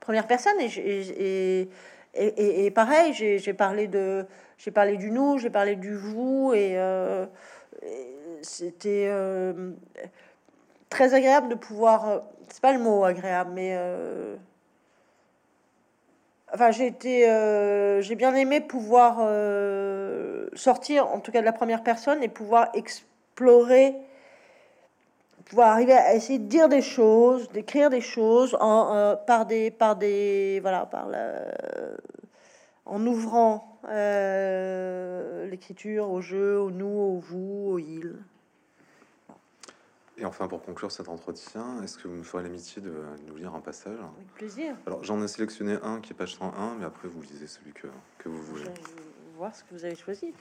[0.00, 0.58] première personne.
[0.58, 1.70] Et, et,
[2.14, 4.26] et, et pareil, j'ai parlé de
[4.56, 7.26] j'ai parlé du nous, j'ai parlé du vous, et, euh,
[8.42, 9.72] c'était euh,
[10.88, 12.08] très agréable de pouvoir.
[12.08, 12.18] Euh,
[12.48, 13.78] c'est pas le mot agréable, mais
[16.52, 17.20] enfin j'ai été,
[18.00, 19.16] j'ai bien aimé pouvoir
[20.54, 23.94] sortir, en tout cas de la première personne, et pouvoir explorer
[25.48, 29.96] pouvoir arriver à essayer de dire des choses, d'écrire des choses en, par des par
[29.96, 31.44] des voilà par la,
[32.88, 38.16] en ouvrant euh, l'écriture au jeu, au nous, au vous, au il.
[40.16, 42.92] Et enfin, pour conclure cet entretien, est-ce que vous me ferez l'amitié de
[43.28, 43.98] nous lire un passage?
[44.16, 44.74] Avec plaisir.
[44.86, 47.86] Alors, j'en ai sélectionné un qui est page 101, mais après, vous lisez celui que,
[48.18, 48.64] que vous voulez.
[48.64, 50.34] Je vais voir ce que vous avez choisi.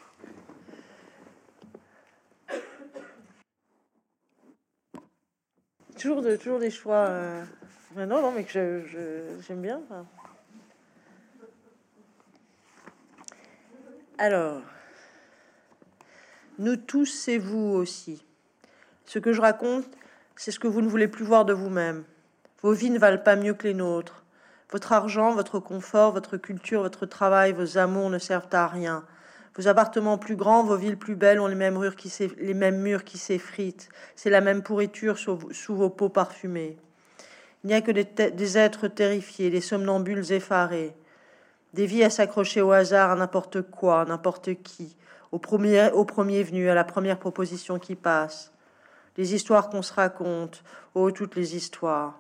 [5.98, 7.08] Toujours, de, toujours des choix.
[7.08, 7.44] Euh...
[7.96, 8.86] Non, non, mais que j'aime
[9.42, 9.82] je, bien.
[14.20, 14.62] Alors,
[16.60, 18.24] nous tous et vous aussi.
[19.06, 19.86] Ce que je raconte,
[20.36, 22.04] c'est ce que vous ne voulez plus voir de vous-même.
[22.62, 24.24] Vos vies ne valent pas mieux que les nôtres.
[24.72, 29.04] Votre argent, votre confort, votre culture, votre travail, vos amours ne servent à rien.
[29.58, 32.80] Vos appartements plus grands, vos villes plus belles ont les mêmes, murs qui les mêmes
[32.80, 33.90] murs qui s'effritent.
[34.16, 35.38] C'est la même pourriture sous,
[35.70, 36.78] vos peaux parfumées.
[37.64, 40.96] Il n'y a que des, des êtres terrifiés, des somnambules effarés
[41.74, 44.96] des vies à s'accrocher au hasard à n'importe quoi, n'importe qui,
[45.32, 48.52] au premier, au premier venu, à la première proposition qui passe.
[49.18, 50.64] Les histoires qu'on se raconte,
[50.96, 52.20] oh, toutes les histoires.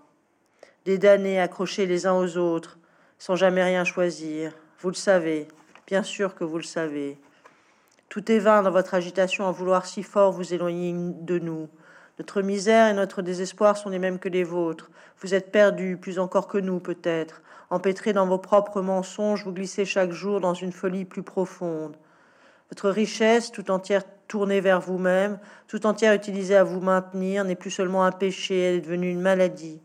[0.85, 2.77] Des damnés accrochés les uns aux autres,
[3.17, 4.53] sans jamais rien choisir.
[4.79, 5.47] Vous le savez,
[5.87, 7.17] bien sûr que vous le savez.
[8.09, 11.67] Tout est vain dans votre agitation à vouloir si fort vous éloigner de nous.
[12.19, 14.89] Notre misère et notre désespoir sont les mêmes que les vôtres.
[15.21, 17.41] Vous êtes perdus, plus encore que nous peut-être.
[17.69, 21.97] Empêtrés dans vos propres mensonges, vous glissez chaque jour dans une folie plus profonde.
[22.71, 27.71] Votre richesse, tout entière tournée vers vous-même, tout entière utilisée à vous maintenir, n'est plus
[27.71, 29.81] seulement un péché, elle est devenue une maladie.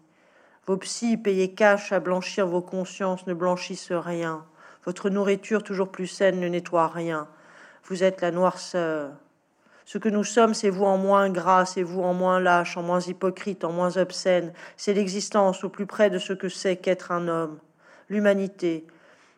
[0.66, 4.45] Vos psys payés cash à blanchir vos consciences ne blanchissent rien.
[4.85, 7.29] Votre nourriture toujours plus saine ne nettoie rien.
[7.85, 9.11] Vous êtes la noirceur.
[9.85, 12.83] Ce que nous sommes, c'est vous en moins gras, c'est vous en moins lâche, en
[12.83, 14.53] moins hypocrite, en moins obscène.
[14.76, 17.59] C'est l'existence au plus près de ce que c'est qu'être un homme.
[18.09, 18.87] L'humanité.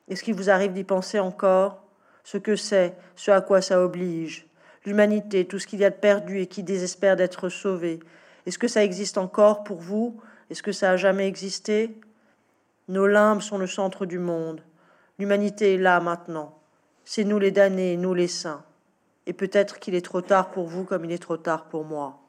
[0.09, 1.83] Est-ce qu'il vous arrive d'y penser encore?
[2.25, 4.47] Ce que c'est, ce à quoi ça oblige.
[4.85, 8.01] L'humanité, tout ce qu'il y a de perdu et qui désespère d'être sauvé.
[8.47, 10.21] Est-ce que ça existe encore pour vous?
[10.51, 11.99] Est-ce que ça a jamais existé?
[12.89, 14.61] Nos limbes sont le centre du monde.
[15.19, 16.59] L'humanité est là maintenant.
[17.05, 18.65] C'est nous les damnés, nous les saints
[19.27, 22.21] et peut-être qu'il est trop tard pour vous comme il est trop tard pour moi.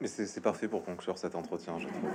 [0.00, 2.10] Mais c'est parfait pour conclure cet entretien, je trouve.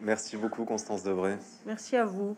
[0.00, 1.36] Merci beaucoup, Constance Debray.
[1.66, 2.36] Merci à vous.